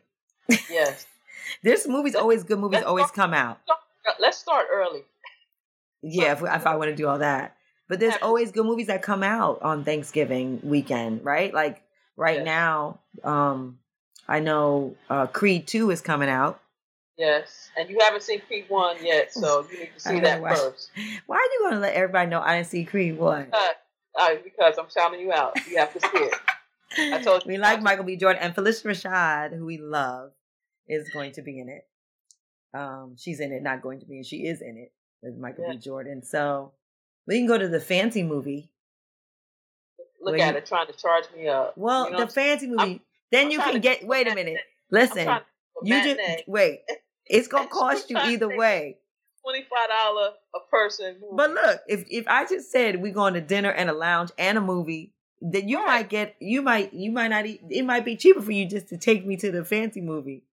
Yes. 0.69 1.07
There's 1.63 1.87
movies 1.87 2.17
always 2.17 2.43
good 2.43 2.59
movies 2.59 2.83
always 2.83 3.11
come 3.11 3.35
out. 3.35 3.61
Let's 4.19 4.39
start 4.39 4.67
early. 4.73 5.03
Yeah, 6.03 6.33
if, 6.33 6.43
if 6.43 6.67
I 6.67 6.75
want 6.75 6.91
to 6.91 6.97
do 6.97 7.07
all 7.07 7.19
that. 7.19 7.57
But 7.89 8.01
there's 8.01 8.15
always 8.23 8.53
good 8.53 8.65
movies 8.65 8.87
that 8.87 9.03
come 9.03 9.23
out 9.23 9.61
on 9.61 9.85
Thanksgiving 9.85 10.61
weekend, 10.63 11.25
right? 11.25 11.53
Like 11.53 11.83
right 12.17 12.39
yes. 12.39 12.47
now, 12.47 13.01
um, 13.23 13.79
I 14.27 14.41
know 14.41 14.97
uh, 15.11 15.27
Creed 15.27 15.67
2 15.67 15.91
is 15.91 16.01
coming 16.01 16.31
out. 16.31 16.62
Yes, 17.19 17.71
and 17.77 17.91
you 17.91 17.99
haven't 18.01 18.23
seen 18.23 18.41
Creed 18.41 18.65
1 18.69 19.05
yet, 19.05 19.33
so 19.33 19.67
you 19.73 19.81
need 19.81 19.91
to 19.95 20.01
see 20.01 20.21
that 20.21 20.41
watch. 20.41 20.59
first. 20.59 20.91
Why 21.27 21.37
are 21.37 21.41
you 21.41 21.59
going 21.61 21.75
to 21.75 21.81
let 21.81 21.95
everybody 21.95 22.31
know 22.31 22.41
I 22.41 22.57
didn't 22.57 22.69
see 22.69 22.85
Creed 22.85 23.19
1? 23.19 23.49
Uh, 23.53 23.69
uh, 24.19 24.35
because 24.43 24.79
I'm 24.79 24.89
shouting 24.93 25.21
you 25.21 25.33
out. 25.33 25.57
You 25.69 25.79
have 25.79 25.93
to 25.93 26.01
see 26.01 26.09
it. 26.15 26.35
I 26.99 27.23
told 27.23 27.43
you. 27.47 27.53
We 27.53 27.59
like 27.59 27.83
Michael 27.83 28.05
B. 28.05 28.17
Jordan 28.17 28.43
and 28.43 28.55
Phylicia 28.55 28.87
Rashad, 28.87 29.57
who 29.57 29.67
we 29.67 29.79
love 29.79 30.33
is 30.89 31.09
going 31.11 31.33
to 31.33 31.43
be 31.43 31.61
in 31.61 31.69
it. 31.69 31.87
Um, 32.75 33.17
she's 33.19 33.41
in 33.41 33.53
it, 33.53 33.63
not 33.63 33.83
going 33.83 34.01
to 34.01 34.07
be, 34.07 34.17
and 34.17 34.27
she 34.27 34.47
is 34.47 34.63
in 34.63 34.79
it 34.79 34.93
with 35.23 35.37
Michael 35.37 35.65
yeah. 35.67 35.75
B. 35.75 35.79
Jordan. 35.79 36.23
So 36.23 36.73
we 37.27 37.39
can 37.39 37.47
go 37.47 37.59
to 37.59 37.69
the 37.69 37.81
fancy 37.81 38.23
movie. 38.23 38.71
Look 40.21 40.39
at 40.39 40.53
you, 40.53 40.59
it, 40.59 40.67
trying 40.67 40.87
to 40.87 40.93
charge 40.93 41.25
me 41.37 41.49
up. 41.49 41.77
Well, 41.77 42.07
you 42.07 42.13
know 42.13 42.21
the 42.21 42.27
fancy 42.29 42.69
movie. 42.69 42.83
I'm, 42.83 43.01
then 43.31 43.47
I'm 43.47 43.51
you 43.53 43.59
can 43.59 43.81
get. 43.81 44.07
Wait 44.07 44.29
a 44.29 44.35
minute. 44.35 44.59
Listen. 44.91 45.29
You 45.85 46.03
just 46.03 46.45
wait. 46.47 46.81
It's 47.27 47.49
gonna 47.49 47.69
cost 47.69 48.11
you 48.11 48.19
either 48.19 48.57
way. 48.57 48.99
Twenty 49.43 49.63
five 49.63 49.89
dollar 49.89 50.31
a 50.55 50.71
person. 50.71 51.17
Movie. 51.21 51.35
But 51.37 51.51
look, 51.51 51.81
if 51.89 52.05
if 52.11 52.29
I 52.29 52.47
just 52.47 52.71
said 52.71 53.03
we're 53.03 53.13
going 53.13 53.35
to 53.35 53.41
dinner 53.41 53.71
and 53.71 53.91
a 53.91 53.93
lounge 53.93 54.31
and 54.39 54.57
a 54.57 54.61
movie, 54.61 55.13
then 55.41 55.69
you 55.69 55.79
right. 55.79 55.87
might 55.87 56.09
get 56.09 56.37
you 56.41 56.63
might 56.63 56.93
you 56.95 57.11
might 57.11 57.29
not. 57.29 57.47
eat, 57.47 57.61
It 57.69 57.85
might 57.85 58.05
be 58.05 58.17
cheaper 58.17 58.41
for 58.41 58.53
you 58.53 58.69
just 58.69 58.89
to 58.91 58.99
take 58.99 59.27
me 59.27 59.37
to 59.39 59.51
the 59.51 59.65
fancy 59.65 60.01
movie. 60.01 60.45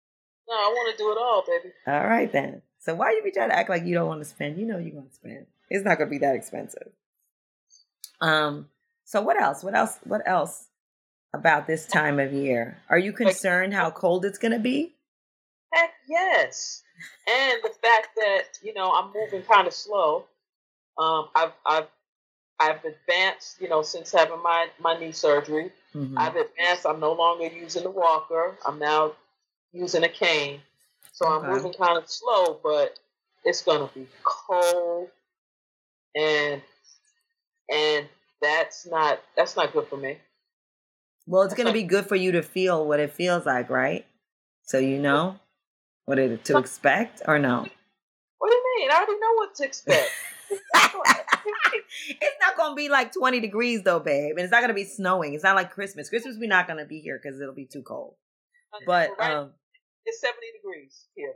No, 0.50 0.56
I 0.56 0.68
want 0.70 0.98
to 0.98 1.04
do 1.04 1.12
it 1.12 1.18
all, 1.20 1.44
baby. 1.46 1.74
All 1.86 2.08
right 2.08 2.32
then. 2.32 2.64
So 2.80 2.96
why 2.96 3.12
you 3.12 3.22
be 3.24 3.32
trying 3.32 3.50
to 3.50 3.56
act 3.56 3.70
like 3.70 3.86
you 3.86 3.94
don't 3.94 4.08
want 4.08 4.22
to 4.22 4.26
spend? 4.26 4.58
You 4.58 4.66
know 4.66 4.80
you're 4.80 4.92
going 4.92 5.10
to 5.10 5.14
spend. 5.14 5.46
It's 5.70 5.86
not 5.86 5.98
going 6.00 6.10
to 6.10 6.12
be 6.12 6.20
that 6.20 6.36
expensive. 6.36 6.90
Um. 8.22 8.68
So 9.06 9.22
what 9.22 9.40
else? 9.40 9.64
What 9.64 9.76
else? 9.76 10.00
What 10.04 10.22
else 10.26 10.66
about 11.34 11.68
this 11.68 11.86
time 11.86 12.20
of 12.20 12.34
year? 12.34 12.82
Are 12.90 12.98
you 12.98 13.14
concerned 13.14 13.74
how 13.74 13.92
cold 13.92 14.26
it's 14.26 14.40
going 14.40 14.54
to 14.54 14.60
be? 14.60 14.96
Heck 15.74 15.92
yes. 16.08 16.84
And 17.28 17.60
the 17.64 17.70
fact 17.70 18.10
that 18.18 18.44
you 18.62 18.74
know 18.74 18.92
I'm 18.92 19.12
moving 19.14 19.44
kind 19.44 19.68
of 19.68 19.74
slow. 19.74 20.26
Um, 20.98 21.30
I've 21.36 21.54
I've 21.66 21.88
I've 22.60 22.84
advanced, 22.84 23.62
you 23.62 23.70
know, 23.70 23.82
since 23.82 24.12
having 24.12 24.42
my 24.44 24.68
my 24.80 25.00
knee 25.00 25.12
surgery. 25.12 25.72
Mm-hmm. 25.96 26.18
I've 26.18 26.36
advanced. 26.36 26.86
I'm 26.86 27.00
no 27.00 27.14
longer 27.14 27.48
using 27.48 27.84
the 27.84 27.90
walker. 27.90 28.58
I'm 28.66 28.80
now 28.80 29.14
using 29.72 30.04
a 30.04 30.10
cane. 30.10 30.60
So 31.14 31.28
okay. 31.28 31.48
I'm 31.48 31.54
moving 31.54 31.74
kind 31.74 31.98
of 31.98 32.10
slow, 32.10 32.60
but 32.62 33.00
it's 33.46 33.62
gonna 33.62 33.90
be 33.94 34.08
cold, 34.24 35.10
and 36.16 36.62
and 37.72 38.08
that's 38.42 38.86
not 38.86 39.22
that's 39.38 39.56
not 39.56 39.72
good 39.72 39.88
for 39.88 39.98
me. 39.98 40.18
Well, 41.28 41.44
it's 41.44 41.54
gonna 41.54 41.74
be 41.74 41.84
good 41.84 42.08
for 42.08 42.16
you 42.16 42.34
to 42.34 42.42
feel 42.42 42.86
what 42.86 43.00
it 43.00 43.14
feels 43.14 43.46
like, 43.46 43.70
right? 43.70 44.06
So 44.64 44.80
you 44.80 45.00
know 45.00 45.40
what 46.10 46.18
it 46.18 46.44
to 46.46 46.58
expect 46.58 47.22
or 47.28 47.38
no? 47.38 47.68
What 48.40 48.50
do 48.50 48.56
you 48.56 48.76
mean? 48.80 48.90
I 48.92 48.96
already 48.96 49.14
know 49.14 49.34
what 49.36 49.54
to 49.56 49.64
expect. 49.64 50.10
it's 50.50 52.36
not 52.42 52.58
gonna 52.58 52.74
be 52.74 52.90
like 52.90 53.14
20 53.14 53.40
degrees 53.40 53.84
though, 53.84 54.00
babe, 54.00 54.32
and 54.32 54.40
it's 54.40 54.52
not 54.52 54.62
gonna 54.62 54.74
be 54.74 54.86
snowing. 54.86 55.36
It's 55.36 55.44
not 55.44 55.56
like 55.56 55.70
Christmas. 55.70 56.10
Christmas 56.10 56.38
we're 56.40 56.50
not 56.50 56.68
gonna 56.68 56.86
be 56.86 57.00
here 57.00 57.20
because 57.22 57.40
it'll 57.40 57.54
be 57.54 57.68
too 57.68 57.84
cold. 57.84 58.16
But 58.88 59.12
right. 59.20 59.34
um, 59.34 59.52
it's 60.04 60.20
70 60.20 60.40
degrees 60.60 61.06
here. 61.16 61.36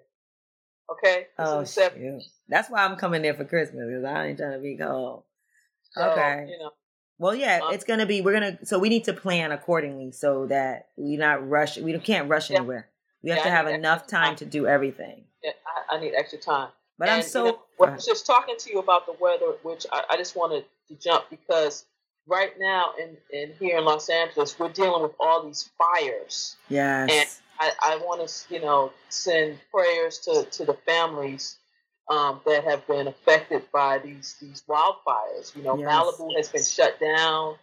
Okay. 0.91 1.27
oh, 1.37 1.63
shoot. 1.65 2.23
That's 2.49 2.67
why 2.69 2.83
I'm 2.83 2.95
coming 2.95 3.21
there 3.21 3.35
for 3.35 3.45
Christmas 3.45 3.85
because 3.87 4.03
I 4.03 4.25
ain't 4.25 4.39
trying 4.39 4.53
to 4.53 4.59
be 4.59 4.75
cold. 4.75 5.23
So, 5.91 6.09
okay. 6.11 6.47
You 6.49 6.57
know. 6.57 6.71
Well, 7.19 7.35
yeah, 7.35 7.59
um, 7.63 7.73
it's 7.75 7.83
gonna 7.83 8.07
be. 8.07 8.21
We're 8.21 8.33
gonna. 8.33 8.57
So 8.65 8.79
we 8.79 8.89
need 8.89 9.03
to 9.03 9.13
plan 9.13 9.51
accordingly 9.51 10.13
so 10.13 10.47
that 10.47 10.87
we 10.97 11.15
not 11.15 11.47
rush. 11.47 11.77
We 11.77 11.97
can't 11.99 12.27
rush 12.27 12.49
yeah. 12.49 12.57
anywhere. 12.57 12.89
We 13.23 13.29
have 13.29 13.39
yeah, 13.39 13.43
to 13.45 13.49
have 13.49 13.67
enough 13.67 14.05
time, 14.05 14.27
time, 14.27 14.35
to 14.37 14.45
do 14.45 14.67
everything. 14.67 15.23
Yeah, 15.43 15.51
I, 15.89 15.95
I 15.95 15.99
need 15.99 16.13
extra 16.13 16.37
time. 16.37 16.69
But 16.99 17.07
and, 17.09 17.17
I'm 17.17 17.23
so. 17.23 17.45
You 17.45 17.51
know, 17.51 17.59
I 17.87 17.95
was 17.95 18.05
just 18.05 18.25
talking 18.25 18.55
to 18.57 18.69
you 18.69 18.79
about 18.79 19.05
the 19.05 19.15
weather, 19.19 19.53
which 19.63 19.85
I, 19.91 20.03
I 20.11 20.17
just 20.17 20.35
wanted 20.35 20.65
to 20.89 20.95
jump 20.95 21.25
because 21.29 21.85
right 22.27 22.53
now 22.59 22.93
in, 22.99 23.17
in 23.31 23.53
here 23.59 23.77
in 23.77 23.85
Los 23.85 24.09
Angeles, 24.09 24.57
we're 24.59 24.69
dealing 24.69 25.01
with 25.01 25.13
all 25.19 25.43
these 25.45 25.69
fires. 25.77 26.55
Yes. 26.69 27.09
And 27.11 27.29
I, 27.59 27.93
I 27.93 27.97
want 27.97 28.27
to, 28.27 28.53
you 28.53 28.61
know, 28.61 28.91
send 29.09 29.59
prayers 29.71 30.19
to, 30.19 30.45
to 30.51 30.65
the 30.65 30.73
families 30.85 31.57
um, 32.09 32.41
that 32.45 32.63
have 32.63 32.85
been 32.87 33.07
affected 33.07 33.63
by 33.71 33.99
these 33.99 34.35
these 34.41 34.63
wildfires. 34.67 35.55
You 35.55 35.63
know, 35.63 35.77
yes. 35.77 35.87
Malibu 35.87 36.35
has 36.35 36.49
been 36.49 36.63
shut 36.63 36.99
down. 36.99 37.55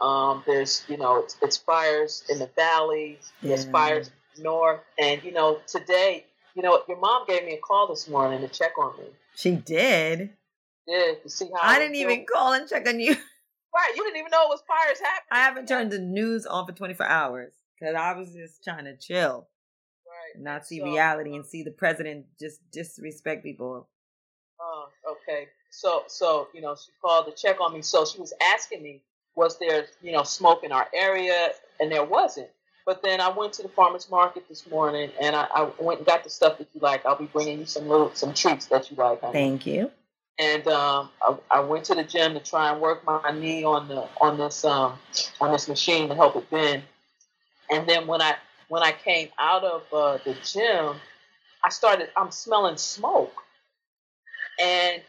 Um, 0.00 0.42
there's, 0.46 0.84
you 0.88 0.98
know, 0.98 1.20
it's, 1.20 1.38
it's, 1.40 1.56
fires 1.56 2.22
in 2.28 2.38
the 2.38 2.50
valley. 2.54 3.18
There's 3.42 3.64
yeah. 3.64 3.72
fires 3.72 4.10
north, 4.38 4.80
and 4.98 5.22
you 5.22 5.32
know, 5.32 5.60
today, 5.66 6.26
you 6.54 6.62
know, 6.62 6.82
your 6.88 6.98
mom 6.98 7.26
gave 7.26 7.44
me 7.44 7.54
a 7.54 7.58
call 7.58 7.86
this 7.88 8.08
morning 8.08 8.40
to 8.40 8.48
check 8.48 8.72
on 8.78 8.96
me. 8.98 9.06
She 9.34 9.52
did. 9.52 10.30
Did 10.86 11.22
to 11.22 11.28
see 11.28 11.46
how 11.54 11.68
I 11.68 11.78
didn't 11.78 11.96
even 11.96 12.24
call 12.32 12.52
and 12.52 12.68
check 12.68 12.88
on 12.88 13.00
you. 13.00 13.16
Right, 13.74 13.94
you 13.94 14.04
didn't 14.04 14.16
even 14.16 14.30
know 14.30 14.44
it 14.44 14.48
was 14.48 14.62
fires 14.66 14.98
happening. 15.00 15.28
I 15.32 15.40
haven't 15.40 15.68
turned 15.68 15.92
the 15.92 15.98
news 15.98 16.46
on 16.46 16.64
for 16.64 16.72
24 16.72 17.04
hours 17.04 17.52
because 17.78 17.94
I 17.94 18.14
was 18.14 18.32
just 18.32 18.64
trying 18.64 18.86
to 18.86 18.96
chill, 18.96 19.48
right? 20.06 20.42
Not 20.42 20.66
see 20.66 20.78
so, 20.78 20.86
reality 20.86 21.34
and 21.34 21.44
see 21.44 21.62
the 21.62 21.72
president 21.72 22.24
just 22.40 22.58
disrespect 22.70 23.44
people. 23.44 23.86
Oh, 24.58 24.88
okay. 25.06 25.48
So, 25.70 26.04
so 26.06 26.48
you 26.54 26.62
know, 26.62 26.74
she 26.74 26.90
called 27.02 27.26
to 27.26 27.32
check 27.32 27.60
on 27.60 27.74
me. 27.74 27.82
So 27.82 28.06
she 28.06 28.18
was 28.18 28.32
asking 28.54 28.82
me, 28.82 29.02
was 29.34 29.58
there, 29.58 29.84
you 30.02 30.12
know, 30.12 30.22
smoke 30.22 30.64
in 30.64 30.72
our 30.72 30.88
area, 30.94 31.50
and 31.78 31.92
there 31.92 32.04
wasn't. 32.04 32.48
But 32.86 33.02
then 33.02 33.20
I 33.20 33.28
went 33.30 33.52
to 33.54 33.62
the 33.62 33.68
farmers 33.68 34.08
market 34.08 34.48
this 34.48 34.70
morning, 34.70 35.10
and 35.20 35.34
I, 35.34 35.48
I 35.52 35.70
went 35.80 35.98
and 35.98 36.06
got 36.06 36.22
the 36.22 36.30
stuff 36.30 36.58
that 36.58 36.68
you 36.72 36.80
like. 36.80 37.04
I'll 37.04 37.18
be 37.18 37.26
bringing 37.26 37.58
you 37.58 37.66
some 37.66 37.88
little 37.88 38.14
some 38.14 38.32
treats 38.32 38.66
that 38.66 38.90
you 38.90 38.96
like. 38.96 39.20
Honey. 39.20 39.32
Thank 39.32 39.66
you. 39.66 39.90
And 40.38 40.66
um, 40.68 41.08
I, 41.20 41.36
I, 41.50 41.60
went 41.60 41.86
to 41.86 41.94
the 41.94 42.04
gym 42.04 42.34
to 42.34 42.40
try 42.40 42.70
and 42.70 42.80
work 42.80 43.04
my 43.04 43.32
knee 43.32 43.64
on 43.64 43.88
the 43.88 44.06
on 44.20 44.38
this 44.38 44.64
um, 44.64 44.92
on 45.40 45.50
this 45.50 45.66
machine 45.66 46.08
to 46.10 46.14
help 46.14 46.36
it 46.36 46.48
bend. 46.48 46.84
And 47.70 47.88
then 47.88 48.06
when 48.06 48.22
I 48.22 48.36
when 48.68 48.84
I 48.84 48.92
came 48.92 49.30
out 49.36 49.64
of 49.64 49.82
uh, 49.92 50.18
the 50.24 50.36
gym, 50.44 50.94
I 51.64 51.70
started. 51.70 52.10
I'm 52.16 52.30
smelling 52.30 52.76
smoke, 52.76 53.34
and 54.60 55.02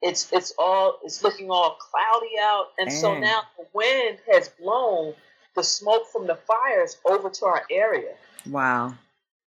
it's 0.00 0.32
it's 0.32 0.54
all 0.58 0.98
it's 1.04 1.22
looking 1.22 1.50
all 1.50 1.76
cloudy 1.78 2.36
out. 2.40 2.68
And 2.78 2.90
so 2.90 3.18
now 3.18 3.42
the 3.58 3.66
wind 3.74 4.18
has 4.32 4.48
blown 4.48 5.14
the 5.58 5.64
smoke 5.64 6.06
from 6.10 6.26
the 6.26 6.36
fires 6.36 6.96
over 7.04 7.28
to 7.28 7.44
our 7.44 7.64
area. 7.70 8.14
Wow. 8.48 8.94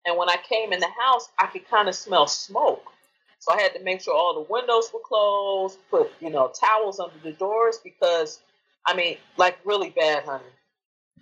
And 0.05 0.17
when 0.17 0.29
I 0.29 0.37
came 0.47 0.71
in 0.71 0.79
the 0.79 0.89
house, 0.99 1.29
I 1.37 1.47
could 1.47 1.69
kind 1.69 1.89
of 1.89 1.95
smell 1.95 2.27
smoke. 2.27 2.85
So 3.39 3.53
I 3.53 3.61
had 3.61 3.73
to 3.75 3.83
make 3.83 4.01
sure 4.01 4.15
all 4.15 4.33
the 4.33 4.51
windows 4.51 4.89
were 4.93 5.01
closed, 5.01 5.77
put, 5.91 6.11
you 6.21 6.29
know, 6.29 6.51
towels 6.59 6.99
under 6.99 7.17
the 7.23 7.33
doors 7.33 7.77
because 7.83 8.39
I 8.85 8.95
mean, 8.95 9.17
like 9.35 9.59
really 9.65 9.89
bad, 9.89 10.23
honey. 10.23 10.43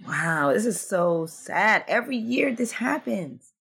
Wow, 0.08 0.54
this 0.54 0.66
is 0.66 0.80
so 0.80 1.26
sad. 1.26 1.84
Every 1.88 2.18
year 2.18 2.54
this 2.54 2.74
happens. 2.74 3.52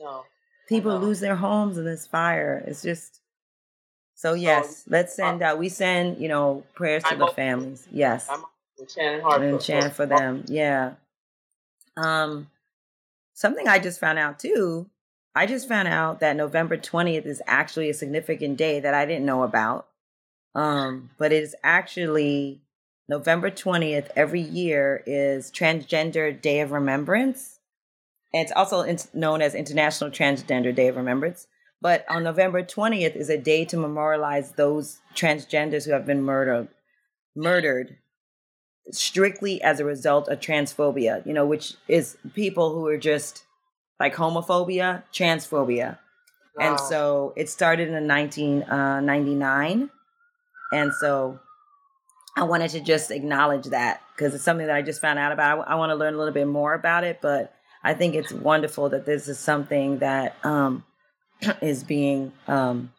No. 0.00 0.24
People 0.66 0.98
lose 0.98 1.20
their 1.20 1.36
homes 1.36 1.76
in 1.76 1.84
this 1.84 2.06
fire. 2.06 2.64
It's 2.66 2.82
just 2.82 3.20
so 4.14 4.32
yes, 4.34 4.84
let's 4.88 5.12
uh 5.12 5.16
send 5.16 5.42
out 5.42 5.58
we 5.58 5.68
send, 5.68 6.18
you 6.18 6.28
know, 6.28 6.64
prayers 6.74 7.02
to 7.04 7.10
I'm 7.10 7.18
the 7.18 7.26
families. 7.28 7.86
Yes. 7.90 8.28
I'm 8.30 8.44
Shannon 8.88 9.20
Harper. 9.20 9.44
And 9.44 9.60
chant 9.60 9.92
for 9.92 10.06
them. 10.06 10.44
Yeah. 10.46 10.94
Um 11.96 12.48
something 13.34 13.68
I 13.68 13.78
just 13.78 14.00
found 14.00 14.18
out 14.18 14.38
too. 14.38 14.88
I 15.34 15.46
just 15.46 15.68
found 15.68 15.88
out 15.88 16.20
that 16.20 16.36
November 16.36 16.76
20th 16.76 17.24
is 17.24 17.40
actually 17.46 17.88
a 17.88 17.94
significant 17.94 18.56
day 18.56 18.80
that 18.80 18.94
I 18.94 19.06
didn't 19.06 19.26
know 19.26 19.42
about. 19.42 19.86
Um, 20.54 21.10
but 21.18 21.32
it 21.32 21.42
is 21.42 21.54
actually 21.62 22.62
November 23.08 23.50
20th 23.50 24.08
every 24.16 24.40
year 24.40 25.02
is 25.06 25.50
Transgender 25.50 26.38
Day 26.38 26.60
of 26.60 26.72
Remembrance. 26.72 27.60
And 28.34 28.42
it's 28.42 28.52
also 28.52 28.84
known 29.12 29.42
as 29.42 29.54
International 29.54 30.10
Transgender 30.10 30.74
Day 30.74 30.88
of 30.88 30.96
Remembrance. 30.96 31.46
But 31.80 32.04
on 32.08 32.24
November 32.24 32.62
20th 32.62 33.16
is 33.16 33.30
a 33.30 33.38
day 33.38 33.64
to 33.66 33.76
memorialize 33.76 34.52
those 34.52 34.98
transgenders 35.14 35.86
who 35.86 35.92
have 35.92 36.06
been 36.06 36.22
murdered 36.22 36.68
murdered 37.36 37.96
strictly 38.90 39.62
as 39.62 39.80
a 39.80 39.84
result 39.84 40.28
of 40.28 40.40
transphobia, 40.40 41.24
you 41.26 41.32
know, 41.32 41.46
which 41.46 41.74
is 41.88 42.16
people 42.34 42.74
who 42.74 42.86
are 42.86 42.98
just 42.98 43.44
like 43.98 44.14
homophobia, 44.14 45.02
transphobia. 45.12 45.98
Wow. 46.56 46.70
And 46.70 46.80
so 46.80 47.32
it 47.36 47.48
started 47.48 47.88
in 47.88 48.08
1999. 48.08 49.82
Uh, 49.82 49.86
and 50.76 50.92
so 50.94 51.38
I 52.36 52.44
wanted 52.44 52.70
to 52.72 52.80
just 52.80 53.10
acknowledge 53.10 53.66
that 53.66 54.02
because 54.14 54.34
it's 54.34 54.44
something 54.44 54.66
that 54.66 54.76
I 54.76 54.82
just 54.82 55.00
found 55.00 55.18
out 55.18 55.32
about. 55.32 55.60
I, 55.60 55.72
I 55.72 55.74
want 55.76 55.90
to 55.90 55.96
learn 55.96 56.14
a 56.14 56.18
little 56.18 56.34
bit 56.34 56.46
more 56.46 56.74
about 56.74 57.04
it, 57.04 57.20
but 57.20 57.54
I 57.82 57.94
think 57.94 58.14
it's 58.14 58.32
wonderful 58.32 58.88
that 58.90 59.06
this 59.06 59.28
is 59.28 59.38
something 59.38 59.98
that 59.98 60.36
um, 60.44 60.84
is 61.62 61.84
being 61.84 62.32
um, 62.46 62.92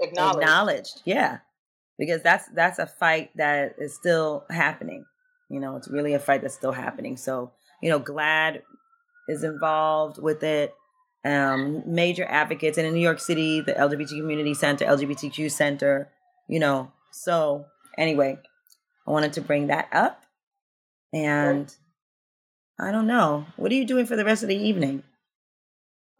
acknowledged. 0.00 0.42
acknowledged. 0.42 1.02
Yeah, 1.04 1.38
because 1.98 2.22
that's 2.22 2.48
that's 2.54 2.78
a 2.78 2.86
fight 2.86 3.30
that 3.36 3.76
is 3.78 3.94
still 3.94 4.44
happening. 4.50 5.04
You 5.48 5.60
know, 5.60 5.76
it's 5.76 5.88
really 5.88 6.14
a 6.14 6.18
fight 6.18 6.42
that's 6.42 6.54
still 6.54 6.72
happening. 6.72 7.16
So, 7.16 7.52
you 7.82 7.90
know, 7.90 8.00
GLAAD 8.00 8.62
is 9.28 9.44
involved 9.44 10.20
with 10.20 10.42
it. 10.42 10.74
Um, 11.24 11.82
major 11.86 12.24
advocates, 12.24 12.78
and 12.78 12.86
in 12.86 12.94
New 12.94 13.00
York 13.00 13.20
City, 13.20 13.60
the 13.60 13.74
LGBT 13.74 14.08
Community 14.08 14.54
Center, 14.54 14.84
LGBTQ 14.86 15.50
Center. 15.52 16.10
You 16.48 16.58
know, 16.58 16.90
so 17.12 17.66
anyway, 17.96 18.38
I 19.06 19.10
wanted 19.10 19.34
to 19.34 19.40
bring 19.40 19.68
that 19.68 19.88
up. 19.92 20.22
And 21.12 21.72
I 22.80 22.90
don't 22.90 23.06
know. 23.06 23.46
What 23.56 23.70
are 23.70 23.74
you 23.74 23.86
doing 23.86 24.06
for 24.06 24.16
the 24.16 24.24
rest 24.24 24.42
of 24.42 24.48
the 24.48 24.56
evening? 24.56 25.02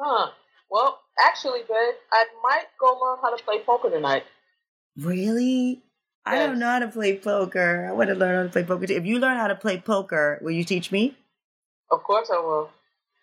Huh. 0.01 0.31
Well, 0.71 1.01
actually, 1.21 1.61
babe, 1.61 1.95
I 2.13 2.25
might 2.43 2.67
go 2.79 2.99
learn 3.01 3.19
how 3.23 3.35
to 3.35 3.43
play 3.43 3.61
poker 3.65 3.91
tonight. 3.91 4.25
Really? 4.97 5.83
I 6.25 6.39
don't 6.39 6.59
know 6.59 6.67
how 6.67 6.79
to 6.79 6.89
play 6.89 7.19
poker. 7.19 7.87
I 7.89 7.93
want 7.93 8.09
to 8.09 8.15
learn 8.15 8.37
how 8.37 8.43
to 8.45 8.49
play 8.49 8.63
poker. 8.63 8.87
Too. 8.87 8.95
If 8.95 9.07
you 9.07 9.19
learn 9.19 9.37
how 9.37 9.49
to 9.49 9.57
play 9.57 9.79
poker, 9.79 10.39
will 10.41 10.53
you 10.53 10.65
teach 10.65 10.93
me? 10.93 11.17
Of 11.91 12.03
course 12.05 12.31
I 12.33 12.39
will. 12.39 12.71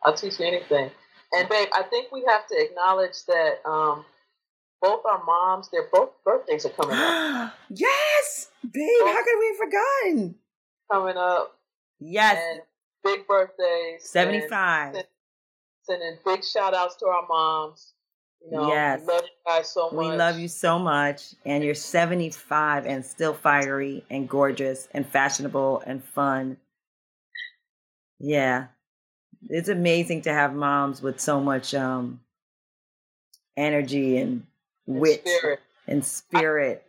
I'll 0.04 0.14
teach 0.14 0.40
you 0.40 0.46
anything. 0.46 0.92
And 1.32 1.48
babe, 1.48 1.68
I 1.74 1.84
think 1.84 2.12
we 2.12 2.24
have 2.28 2.48
to 2.48 2.56
acknowledge 2.58 3.26
that 3.28 3.60
um, 3.66 4.04
both 4.82 5.06
our 5.06 5.24
moms, 5.24 5.70
their 5.70 5.88
both 5.92 6.10
birthdays 6.26 6.66
are 6.66 6.70
coming 6.70 6.98
up. 6.98 7.54
yes, 7.70 8.50
babe. 8.64 8.88
Both 9.00 9.14
how 9.14 9.24
could 9.24 9.40
we 9.40 9.48
have 9.48 9.58
forgotten? 9.58 10.36
Coming 10.92 11.18
up. 11.18 11.56
Yes. 12.00 12.60
Big 13.04 13.28
birthdays. 13.28 14.04
Seventy 14.10 14.48
five. 14.48 14.96
Send, 14.96 15.08
sending 15.84 16.18
big 16.26 16.44
shout 16.44 16.74
outs 16.74 16.96
to 16.98 17.06
our 17.06 17.26
moms. 17.28 17.94
You 18.46 18.52
know, 18.52 18.68
yes. 18.70 19.02
we 19.02 19.14
love 19.14 19.24
you 19.24 19.52
guys 19.52 19.70
so 19.72 19.90
much. 19.90 19.94
We 19.94 20.16
love 20.16 20.40
you 20.40 20.48
so 20.48 20.80
much. 20.80 21.36
And 21.46 21.64
you're 21.64 21.76
75 21.76 22.86
and 22.86 23.06
still 23.06 23.34
fiery 23.34 24.04
and 24.10 24.30
gorgeous 24.30 24.88
and 24.94 25.08
fashionable 25.08 25.84
and 25.86 26.04
fun. 26.04 26.58
Yeah. 28.20 28.68
It's 29.50 29.70
amazing 29.70 30.24
to 30.24 30.34
have 30.34 30.54
moms 30.54 31.02
with 31.02 31.20
so 31.20 31.40
much 31.40 31.74
um 31.74 32.20
energy 33.56 34.18
and 34.18 34.46
wit 34.86 35.22
and 35.26 35.36
spirit. 35.38 35.60
And 35.88 36.06
spirit. 36.06 36.86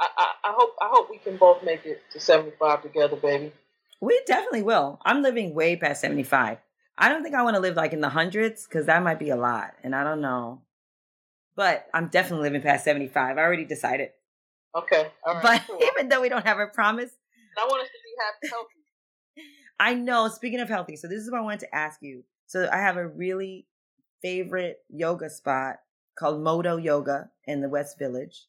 I, 0.00 0.08
I, 0.16 0.50
I 0.50 0.52
hope 0.56 0.76
I 0.80 0.88
hope 0.90 1.10
we 1.10 1.18
can 1.18 1.36
both 1.36 1.62
make 1.62 1.84
it 1.84 2.02
to 2.12 2.20
75 2.20 2.82
together, 2.82 3.16
baby. 3.16 3.52
We 4.00 4.20
definitely 4.26 4.62
will. 4.62 4.98
I'm 5.04 5.22
living 5.22 5.54
way 5.54 5.76
past 5.76 6.00
75. 6.00 6.58
I 6.96 7.08
don't 7.08 7.22
think 7.22 7.34
I 7.34 7.42
want 7.42 7.56
to 7.56 7.60
live 7.60 7.76
like 7.76 7.92
in 7.92 8.00
the 8.00 8.08
hundreds 8.08 8.66
because 8.66 8.86
that 8.86 9.02
might 9.02 9.18
be 9.18 9.30
a 9.30 9.36
lot. 9.36 9.74
And 9.82 9.94
I 9.94 10.04
don't 10.04 10.20
know. 10.20 10.62
But 11.60 11.90
I'm 11.92 12.08
definitely 12.08 12.44
living 12.44 12.62
past 12.62 12.86
75. 12.86 13.36
I 13.36 13.42
already 13.42 13.66
decided. 13.66 14.12
Okay. 14.74 15.08
but 15.22 15.62
cool. 15.66 15.78
even 15.92 16.08
though 16.08 16.22
we 16.22 16.30
don't 16.30 16.46
have 16.46 16.58
a 16.58 16.66
promise, 16.66 17.10
I 17.58 17.66
want 17.66 17.82
us 17.82 17.88
to 17.88 17.98
be 18.02 18.48
happy, 18.48 18.50
healthy. 18.50 19.46
I 19.78 19.92
know. 19.92 20.28
Speaking 20.28 20.60
of 20.60 20.70
healthy, 20.70 20.96
so 20.96 21.06
this 21.06 21.20
is 21.20 21.30
what 21.30 21.38
I 21.38 21.42
wanted 21.42 21.60
to 21.60 21.74
ask 21.74 21.98
you. 22.00 22.24
So 22.46 22.66
I 22.72 22.78
have 22.78 22.96
a 22.96 23.06
really 23.06 23.66
favorite 24.22 24.78
yoga 24.88 25.28
spot 25.28 25.80
called 26.18 26.40
Modo 26.40 26.78
Yoga 26.78 27.28
in 27.44 27.60
the 27.60 27.68
West 27.68 27.98
Village. 27.98 28.46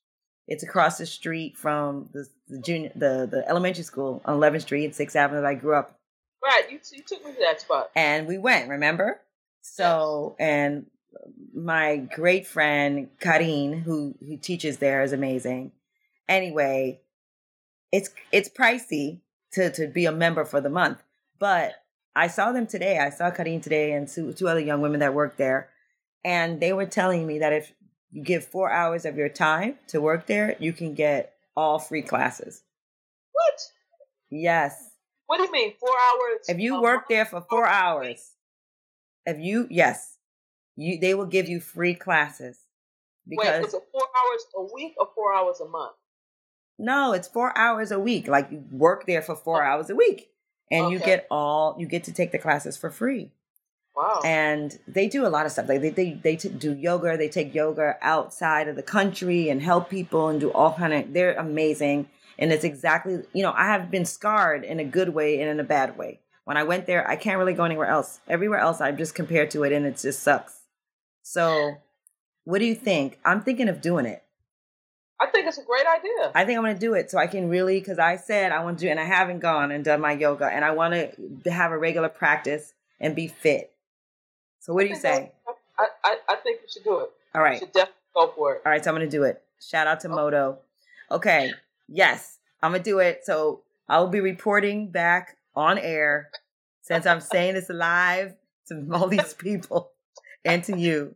It's 0.48 0.64
across 0.64 0.98
the 0.98 1.06
street 1.06 1.58
from 1.58 2.08
the, 2.14 2.26
the 2.48 2.60
junior, 2.62 2.94
the 2.96 3.28
the 3.30 3.44
elementary 3.46 3.84
school 3.84 4.22
on 4.24 4.40
11th 4.40 4.62
Street, 4.62 4.86
and 4.86 4.96
Sixth 4.96 5.18
Avenue. 5.18 5.42
That 5.42 5.48
I 5.48 5.56
grew 5.56 5.76
up. 5.76 6.00
Right, 6.42 6.72
you, 6.72 6.80
you 6.94 7.04
took 7.06 7.26
me 7.26 7.34
to 7.34 7.40
that 7.42 7.60
spot, 7.60 7.90
and 7.94 8.26
we 8.26 8.38
went. 8.38 8.70
Remember? 8.70 9.20
So, 9.64 10.38
and 10.40 10.86
my 11.54 11.98
great 11.98 12.48
friend 12.48 13.10
Karine, 13.20 13.82
who 13.82 14.16
who 14.20 14.38
teaches 14.38 14.78
there, 14.78 15.04
is 15.04 15.14
amazing. 15.14 15.72
Anyway, 16.28 17.02
it's 17.92 18.10
it's 18.32 18.50
pricey 18.50 19.22
to 19.54 19.72
to 19.72 19.88
be 19.88 20.06
a 20.06 20.12
member 20.12 20.46
for 20.46 20.62
the 20.62 20.70
month, 20.70 21.02
but 21.40 21.74
I 22.16 22.28
saw 22.28 22.52
them 22.52 22.68
today. 22.68 23.00
I 23.00 23.10
saw 23.10 23.32
Karine 23.32 23.62
today 23.62 23.94
and 23.94 24.08
two, 24.08 24.34
two 24.34 24.48
other 24.48 24.60
young 24.60 24.82
women 24.82 25.00
that 25.00 25.14
work 25.14 25.38
there, 25.38 25.70
and 26.24 26.60
they 26.60 26.74
were 26.74 26.86
telling 26.86 27.26
me 27.26 27.40
that 27.40 27.54
if 27.54 27.74
you 28.12 28.24
give 28.24 28.46
four 28.46 28.70
hours 28.72 29.06
of 29.06 29.18
your 29.18 29.30
time 29.30 29.76
to 29.88 30.02
work 30.02 30.26
there, 30.28 30.56
you 30.60 30.74
can 30.74 30.94
get 30.94 31.34
all 31.56 31.80
free 31.80 32.02
classes. 32.02 32.64
What? 33.32 33.62
Yes. 34.30 34.90
What 35.28 35.38
do 35.38 35.44
you 35.44 35.52
mean, 35.52 35.74
four 35.80 35.90
hours? 35.90 36.50
If 36.50 36.60
you 36.60 36.82
work 36.82 37.08
there 37.08 37.26
for 37.26 37.42
four 37.50 37.66
hours, 37.66 38.32
if 39.26 39.40
you 39.40 39.68
yes, 39.70 40.18
you 40.82 41.00
they 41.00 41.14
will 41.14 41.26
give 41.26 41.48
you 41.48 41.60
free 41.60 41.96
classes. 41.96 42.60
Because 43.28 43.62
Wait, 43.62 43.68
is 43.68 43.74
it 43.74 43.84
four 43.92 44.02
hours 44.02 44.46
a 44.56 44.74
week 44.74 44.94
or 44.98 45.08
four 45.16 45.34
hours 45.34 45.60
a 45.60 45.68
month? 45.68 45.94
No, 46.80 47.14
it's 47.14 47.28
four 47.28 47.56
hours 47.58 47.92
a 47.92 48.00
week. 48.00 48.28
Like 48.28 48.50
you 48.52 48.64
work 48.72 49.06
there 49.06 49.22
for 49.22 49.36
four 49.36 49.64
oh. 49.64 49.68
hours 49.68 49.90
a 49.90 49.96
week, 49.96 50.32
and 50.72 50.86
okay. 50.86 50.94
you 50.94 51.00
get 51.00 51.28
all 51.30 51.76
you 51.80 51.86
get 51.86 52.04
to 52.06 52.14
take 52.14 52.32
the 52.32 52.40
classes 52.40 52.78
for 52.78 52.90
free. 52.90 53.32
Wow. 53.96 54.22
And 54.24 54.80
they 54.88 55.08
do 55.08 55.28
a 55.28 55.30
lot 55.30 55.46
of 55.46 55.52
stuff. 55.52 55.70
Like 55.70 55.82
they 55.82 55.90
they 55.90 56.14
they 56.14 56.36
t- 56.36 56.50
do 56.50 56.74
yoga. 56.74 57.18
They 57.18 57.30
take 57.30 57.54
yoga 57.54 57.98
outside 58.02 58.68
of 58.68 58.76
the 58.76 58.84
country 58.84 59.50
and 59.50 59.62
help 59.62 59.90
people 59.90 60.30
and 60.30 60.40
do 60.40 60.52
all 60.52 60.74
kind 60.74 60.94
of. 60.94 61.14
They're 61.14 61.34
amazing, 61.34 62.10
and 62.40 62.52
it's 62.52 62.64
exactly 62.64 63.20
you 63.34 63.44
know 63.44 63.54
I 63.56 63.66
have 63.66 63.92
been 63.92 64.06
scarred 64.06 64.64
in 64.64 64.80
a 64.80 64.86
good 64.86 65.10
way 65.10 65.40
and 65.40 65.50
in 65.50 65.60
a 65.60 65.64
bad 65.66 65.98
way. 65.98 66.20
When 66.46 66.58
I 66.58 66.64
went 66.64 66.88
there, 66.88 67.08
I 67.08 67.16
can't 67.16 67.38
really 67.38 67.54
go 67.54 67.64
anywhere 67.64 67.88
else. 67.88 68.20
Everywhere 68.28 68.60
else, 68.60 68.82
I'm 68.82 68.98
just 68.98 69.14
compared 69.14 69.52
to 69.52 69.64
it, 69.64 69.72
and 69.72 69.86
it 69.86 69.98
just 69.98 70.24
sucks. 70.24 70.61
So, 71.22 71.78
what 72.44 72.60
do 72.60 72.66
you 72.66 72.76
think? 72.76 73.20
I'm 73.24 73.42
thinking 73.42 73.70
of 73.70 73.82
doing 73.82 74.06
it. 74.06 74.24
I 75.20 75.28
think 75.28 75.48
it's 75.48 75.60
a 75.60 75.64
great 75.64 75.86
idea. 75.86 76.32
I 76.34 76.46
think 76.46 76.58
I'm 76.58 76.64
going 76.64 76.74
to 76.74 76.80
do 76.80 76.96
it 76.96 77.12
so 77.12 77.20
I 77.20 77.28
can 77.28 77.48
really, 77.48 77.80
because 77.80 78.00
I 78.00 78.16
said 78.16 78.52
I 78.52 78.64
want 78.64 78.80
to 78.80 78.86
do, 78.86 78.90
and 78.90 79.00
I 79.00 79.04
haven't 79.04 79.40
gone 79.40 79.72
and 79.72 79.86
done 79.86 80.02
my 80.02 80.14
yoga, 80.14 80.46
and 80.46 80.66
I 80.66 80.72
want 80.72 80.94
to 81.44 81.52
have 81.52 81.72
a 81.72 81.78
regular 81.78 82.10
practice 82.10 82.74
and 83.00 83.16
be 83.16 83.28
fit. 83.28 83.72
So, 84.60 84.74
what 84.74 84.82
do 84.82 84.90
you 84.90 84.96
say? 84.96 85.32
I, 85.78 85.88
I, 86.04 86.18
I 86.30 86.36
think 86.38 86.62
you 86.62 86.68
should 86.72 86.84
do 86.84 87.00
it. 87.00 87.10
All 87.36 87.42
right. 87.42 87.54
You 87.54 87.60
should 87.60 87.74
definitely 87.74 87.96
go 88.16 88.34
for 88.36 88.56
it. 88.56 88.62
All 88.66 88.72
right, 88.72 88.84
so 88.84 88.90
I'm 88.90 88.98
going 88.98 89.08
to 89.08 89.18
do 89.18 89.24
it. 89.24 89.42
Shout 89.60 89.86
out 89.86 90.00
to 90.02 90.08
okay. 90.08 90.16
Modo. 90.16 90.58
Okay, 91.12 91.52
yes, 91.88 92.40
I'm 92.64 92.72
going 92.72 92.84
to 92.84 92.90
do 92.90 93.00
it. 93.00 93.22
So, 93.24 93.62
I 93.88 94.00
will 94.00 94.08
be 94.08 94.22
reporting 94.22 94.90
back 94.90 95.38
on 95.56 95.78
air 95.78 96.30
since 96.82 97.06
I'm 97.06 97.22
saying 97.22 97.54
this 97.54 97.70
live 97.70 98.34
to 98.70 98.88
all 98.94 99.08
these 99.08 99.36
people 99.36 99.92
and 100.46 100.64
to 100.66 100.78
you 100.78 101.16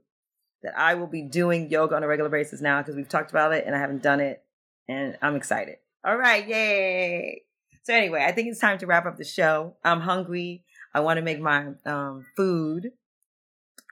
that 0.64 0.78
I 0.78 0.96
will 0.96 1.08
be 1.08 1.22
doing 1.22 1.70
yoga 1.70 1.96
on 1.96 2.04
a 2.04 2.08
regular 2.08 2.30
basis 2.30 2.62
now 2.62 2.82
because 2.82 2.96
we've 2.96 3.10
talked 3.10 3.32
about 3.32 3.54
it 3.54 3.66
and 3.66 3.76
I 3.76 3.80
haven't 3.80 4.02
done 4.02 4.20
it 4.20 4.44
and 4.88 5.18
I'm 5.22 5.36
excited. 5.36 5.78
All 6.04 6.18
right, 6.18 6.48
yay. 6.48 7.44
So 7.84 7.94
anyway, 7.94 8.24
I 8.28 8.32
think 8.32 8.48
it's 8.48 8.60
time 8.60 8.78
to 8.80 8.88
wrap 8.88 9.06
up 9.06 9.18
the 9.18 9.24
show. 9.24 9.76
I'm 9.84 10.02
hungry. 10.02 10.64
I 10.94 11.02
want 11.02 11.18
to 11.18 11.22
make 11.22 11.40
my 11.40 11.68
um, 11.86 12.26
food. 12.36 12.92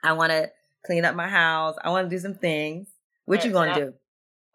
I 0.02 0.12
want 0.12 0.30
to 0.30 0.50
clean 0.84 1.04
up 1.04 1.14
my 1.14 1.28
house. 1.28 1.76
I 1.82 1.90
want 1.90 2.08
to 2.08 2.14
do 2.14 2.20
some 2.20 2.34
things. 2.34 2.88
What 3.24 3.36
right, 3.36 3.46
you 3.46 3.52
gonna 3.52 3.74
do? 3.74 3.94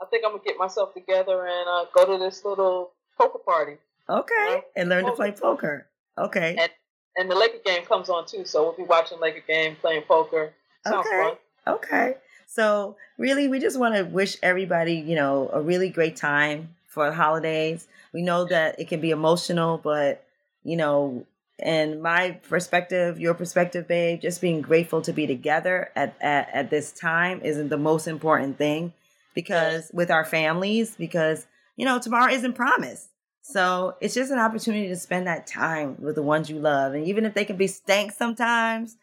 I 0.02 0.06
think 0.06 0.24
I'm 0.26 0.32
gonna 0.32 0.44
get 0.46 0.58
myself 0.58 0.94
together 0.94 1.48
and 1.48 1.68
uh, 1.68 1.86
go 1.94 2.06
to 2.06 2.24
this 2.24 2.46
little 2.46 2.92
poker 3.18 3.40
party. 3.40 3.78
Okay, 4.10 4.34
you 4.36 4.56
know? 4.56 4.62
and 4.76 4.90
learn 4.90 5.04
poker. 5.06 5.12
to 5.12 5.16
play 5.16 5.32
poker. 5.32 5.88
Okay. 6.18 6.56
And, 6.60 6.72
and 7.18 7.32
the 7.32 7.36
Laker 7.36 7.60
game 7.66 7.86
comes 7.86 8.10
on 8.10 8.26
too, 8.26 8.46
so 8.46 8.64
we'll 8.64 8.78
be 8.78 8.84
watching 8.84 9.20
Laker 9.20 9.44
game, 9.48 9.76
playing 9.76 10.04
poker. 10.04 10.54
Okay. 10.86 11.34
Okay. 11.68 12.16
So 12.48 12.96
really, 13.18 13.48
we 13.48 13.60
just 13.60 13.80
want 13.80 13.96
to 13.96 14.04
wish 14.04 14.38
everybody, 14.42 14.96
you 14.96 15.16
know, 15.16 15.50
a 15.54 15.62
really 15.62 15.90
great 15.90 16.16
time 16.16 16.76
for 16.88 17.06
the 17.10 17.16
holidays. 17.16 17.88
We 18.12 18.22
know 18.22 18.46
that 18.46 18.80
it 18.80 18.88
can 18.88 19.00
be 19.02 19.12
emotional, 19.12 19.78
but 19.78 20.26
you 20.64 20.76
know, 20.76 21.26
in 21.60 22.02
my 22.02 22.32
perspective, 22.50 23.20
your 23.20 23.34
perspective, 23.34 23.88
babe, 23.88 24.22
just 24.22 24.42
being 24.42 24.62
grateful 24.62 25.02
to 25.04 25.14
be 25.14 25.28
together 25.28 25.92
at 25.96 26.16
at, 26.22 26.50
at 26.54 26.70
this 26.70 26.92
time 26.92 27.42
isn't 27.44 27.70
the 27.70 27.78
most 27.78 28.08
important 28.08 28.58
thing 28.58 28.94
because 29.36 29.92
with 29.94 30.10
our 30.10 30.26
families, 30.26 30.96
because 30.96 31.46
you 31.76 31.86
know, 31.86 32.00
tomorrow 32.00 32.32
isn't 32.32 32.54
promised. 32.54 33.10
So 33.42 33.96
it's 34.02 34.14
just 34.14 34.32
an 34.32 34.40
opportunity 34.40 34.90
to 34.90 34.96
spend 34.96 35.28
that 35.28 35.48
time 35.48 35.96
with 36.00 36.16
the 36.16 36.22
ones 36.22 36.50
you 36.50 36.60
love. 36.60 36.94
And 36.94 37.08
even 37.08 37.26
if 37.26 37.34
they 37.34 37.46
can 37.46 37.58
be 37.58 37.68
stank 37.68 38.12
sometimes, 38.12 38.98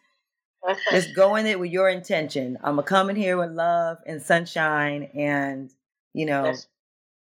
just 0.91 1.15
go 1.15 1.37
in 1.37 1.47
it 1.47 1.59
with 1.59 1.71
your 1.71 1.89
intention. 1.89 2.59
I'm 2.63 2.77
gonna 2.77 2.87
come 2.87 3.11
in 3.11 3.17
here 3.17 3.37
with 3.37 3.51
love 3.51 3.99
and 4.07 4.21
sunshine 4.21 5.11
and 5.15 5.71
you 6.13 6.27
know 6.27 6.55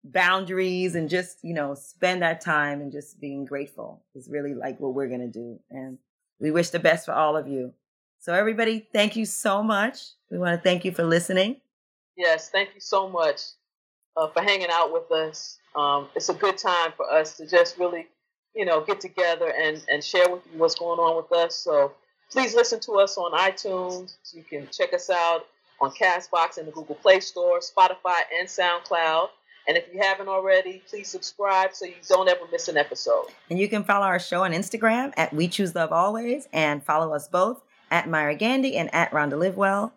boundaries 0.02 0.94
and 0.94 1.08
just 1.08 1.38
you 1.42 1.54
know 1.54 1.74
spend 1.74 2.22
that 2.22 2.40
time 2.40 2.80
and 2.80 2.90
just 2.92 3.20
being 3.20 3.44
grateful 3.44 4.02
is 4.14 4.28
really 4.28 4.54
like 4.54 4.80
what 4.80 4.94
we're 4.94 5.08
gonna 5.08 5.28
do. 5.28 5.60
And 5.70 5.98
we 6.38 6.50
wish 6.50 6.70
the 6.70 6.78
best 6.78 7.06
for 7.06 7.12
all 7.12 7.36
of 7.36 7.46
you. 7.46 7.74
So 8.18 8.34
everybody, 8.34 8.86
thank 8.92 9.16
you 9.16 9.24
so 9.24 9.62
much. 9.62 10.02
We 10.30 10.38
want 10.38 10.54
to 10.54 10.62
thank 10.62 10.84
you 10.84 10.92
for 10.92 11.04
listening. 11.04 11.56
Yes, 12.16 12.50
thank 12.50 12.74
you 12.74 12.80
so 12.80 13.08
much 13.08 13.40
uh, 14.16 14.28
for 14.28 14.42
hanging 14.42 14.68
out 14.70 14.92
with 14.92 15.10
us. 15.10 15.58
Um, 15.74 16.08
it's 16.14 16.28
a 16.28 16.34
good 16.34 16.58
time 16.58 16.92
for 16.96 17.10
us 17.10 17.38
to 17.38 17.46
just 17.46 17.78
really, 17.78 18.08
you 18.54 18.66
know, 18.66 18.82
get 18.82 19.00
together 19.00 19.52
and, 19.58 19.82
and 19.90 20.04
share 20.04 20.28
with 20.28 20.42
you 20.52 20.58
what's 20.58 20.74
going 20.74 20.98
on 20.98 21.16
with 21.16 21.32
us. 21.32 21.56
So 21.56 21.92
Please 22.30 22.54
listen 22.54 22.80
to 22.80 22.92
us 22.92 23.18
on 23.18 23.32
iTunes. 23.32 24.16
You 24.32 24.42
can 24.42 24.68
check 24.70 24.92
us 24.92 25.10
out 25.10 25.46
on 25.80 25.90
Castbox 25.90 26.58
and 26.58 26.68
the 26.68 26.72
Google 26.72 26.94
Play 26.94 27.20
Store, 27.20 27.60
Spotify, 27.60 28.20
and 28.38 28.46
SoundCloud. 28.46 29.28
And 29.66 29.76
if 29.76 29.84
you 29.92 30.00
haven't 30.00 30.28
already, 30.28 30.82
please 30.88 31.08
subscribe 31.08 31.74
so 31.74 31.84
you 31.84 31.94
don't 32.08 32.28
ever 32.28 32.40
miss 32.50 32.68
an 32.68 32.76
episode. 32.76 33.26
And 33.50 33.58
you 33.58 33.68
can 33.68 33.84
follow 33.84 34.06
our 34.06 34.18
show 34.18 34.44
on 34.44 34.52
Instagram 34.52 35.12
at 35.16 35.32
We 35.32 35.48
Choose 35.48 35.74
Love 35.74 35.92
Always 35.92 36.48
and 36.52 36.82
follow 36.82 37.14
us 37.14 37.28
both 37.28 37.62
at 37.90 38.08
Myra 38.08 38.34
Gandy 38.34 38.76
and 38.76 38.92
at 38.94 39.10
Rhonda 39.10 39.32
Livewell. 39.32 39.92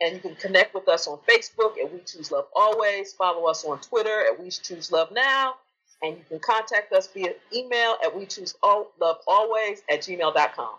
And 0.00 0.14
you 0.14 0.20
can 0.20 0.34
connect 0.34 0.74
with 0.74 0.88
us 0.88 1.06
on 1.06 1.18
Facebook 1.28 1.78
at 1.78 1.92
We 1.92 2.00
Choose 2.00 2.30
Love 2.30 2.46
Always. 2.56 3.12
Follow 3.12 3.46
us 3.46 3.64
on 3.64 3.80
Twitter 3.80 4.26
at 4.26 4.40
We 4.40 4.50
Choose 4.50 4.90
Love 4.90 5.12
Now. 5.12 5.56
And 6.02 6.16
you 6.16 6.24
can 6.28 6.38
contact 6.40 6.92
us 6.92 7.08
via 7.08 7.34
email 7.54 7.96
at 8.02 8.14
we 8.16 8.26
choose 8.26 8.54
love 8.62 9.18
always 9.26 9.82
at 9.90 10.00
gmail.com. 10.00 10.74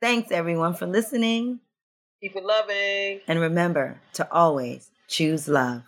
Thanks 0.00 0.30
everyone 0.30 0.74
for 0.74 0.86
listening. 0.86 1.60
Keep 2.22 2.36
it 2.36 2.44
loving. 2.44 3.20
And 3.26 3.40
remember 3.40 4.00
to 4.14 4.30
always 4.32 4.90
choose 5.08 5.48
love. 5.48 5.82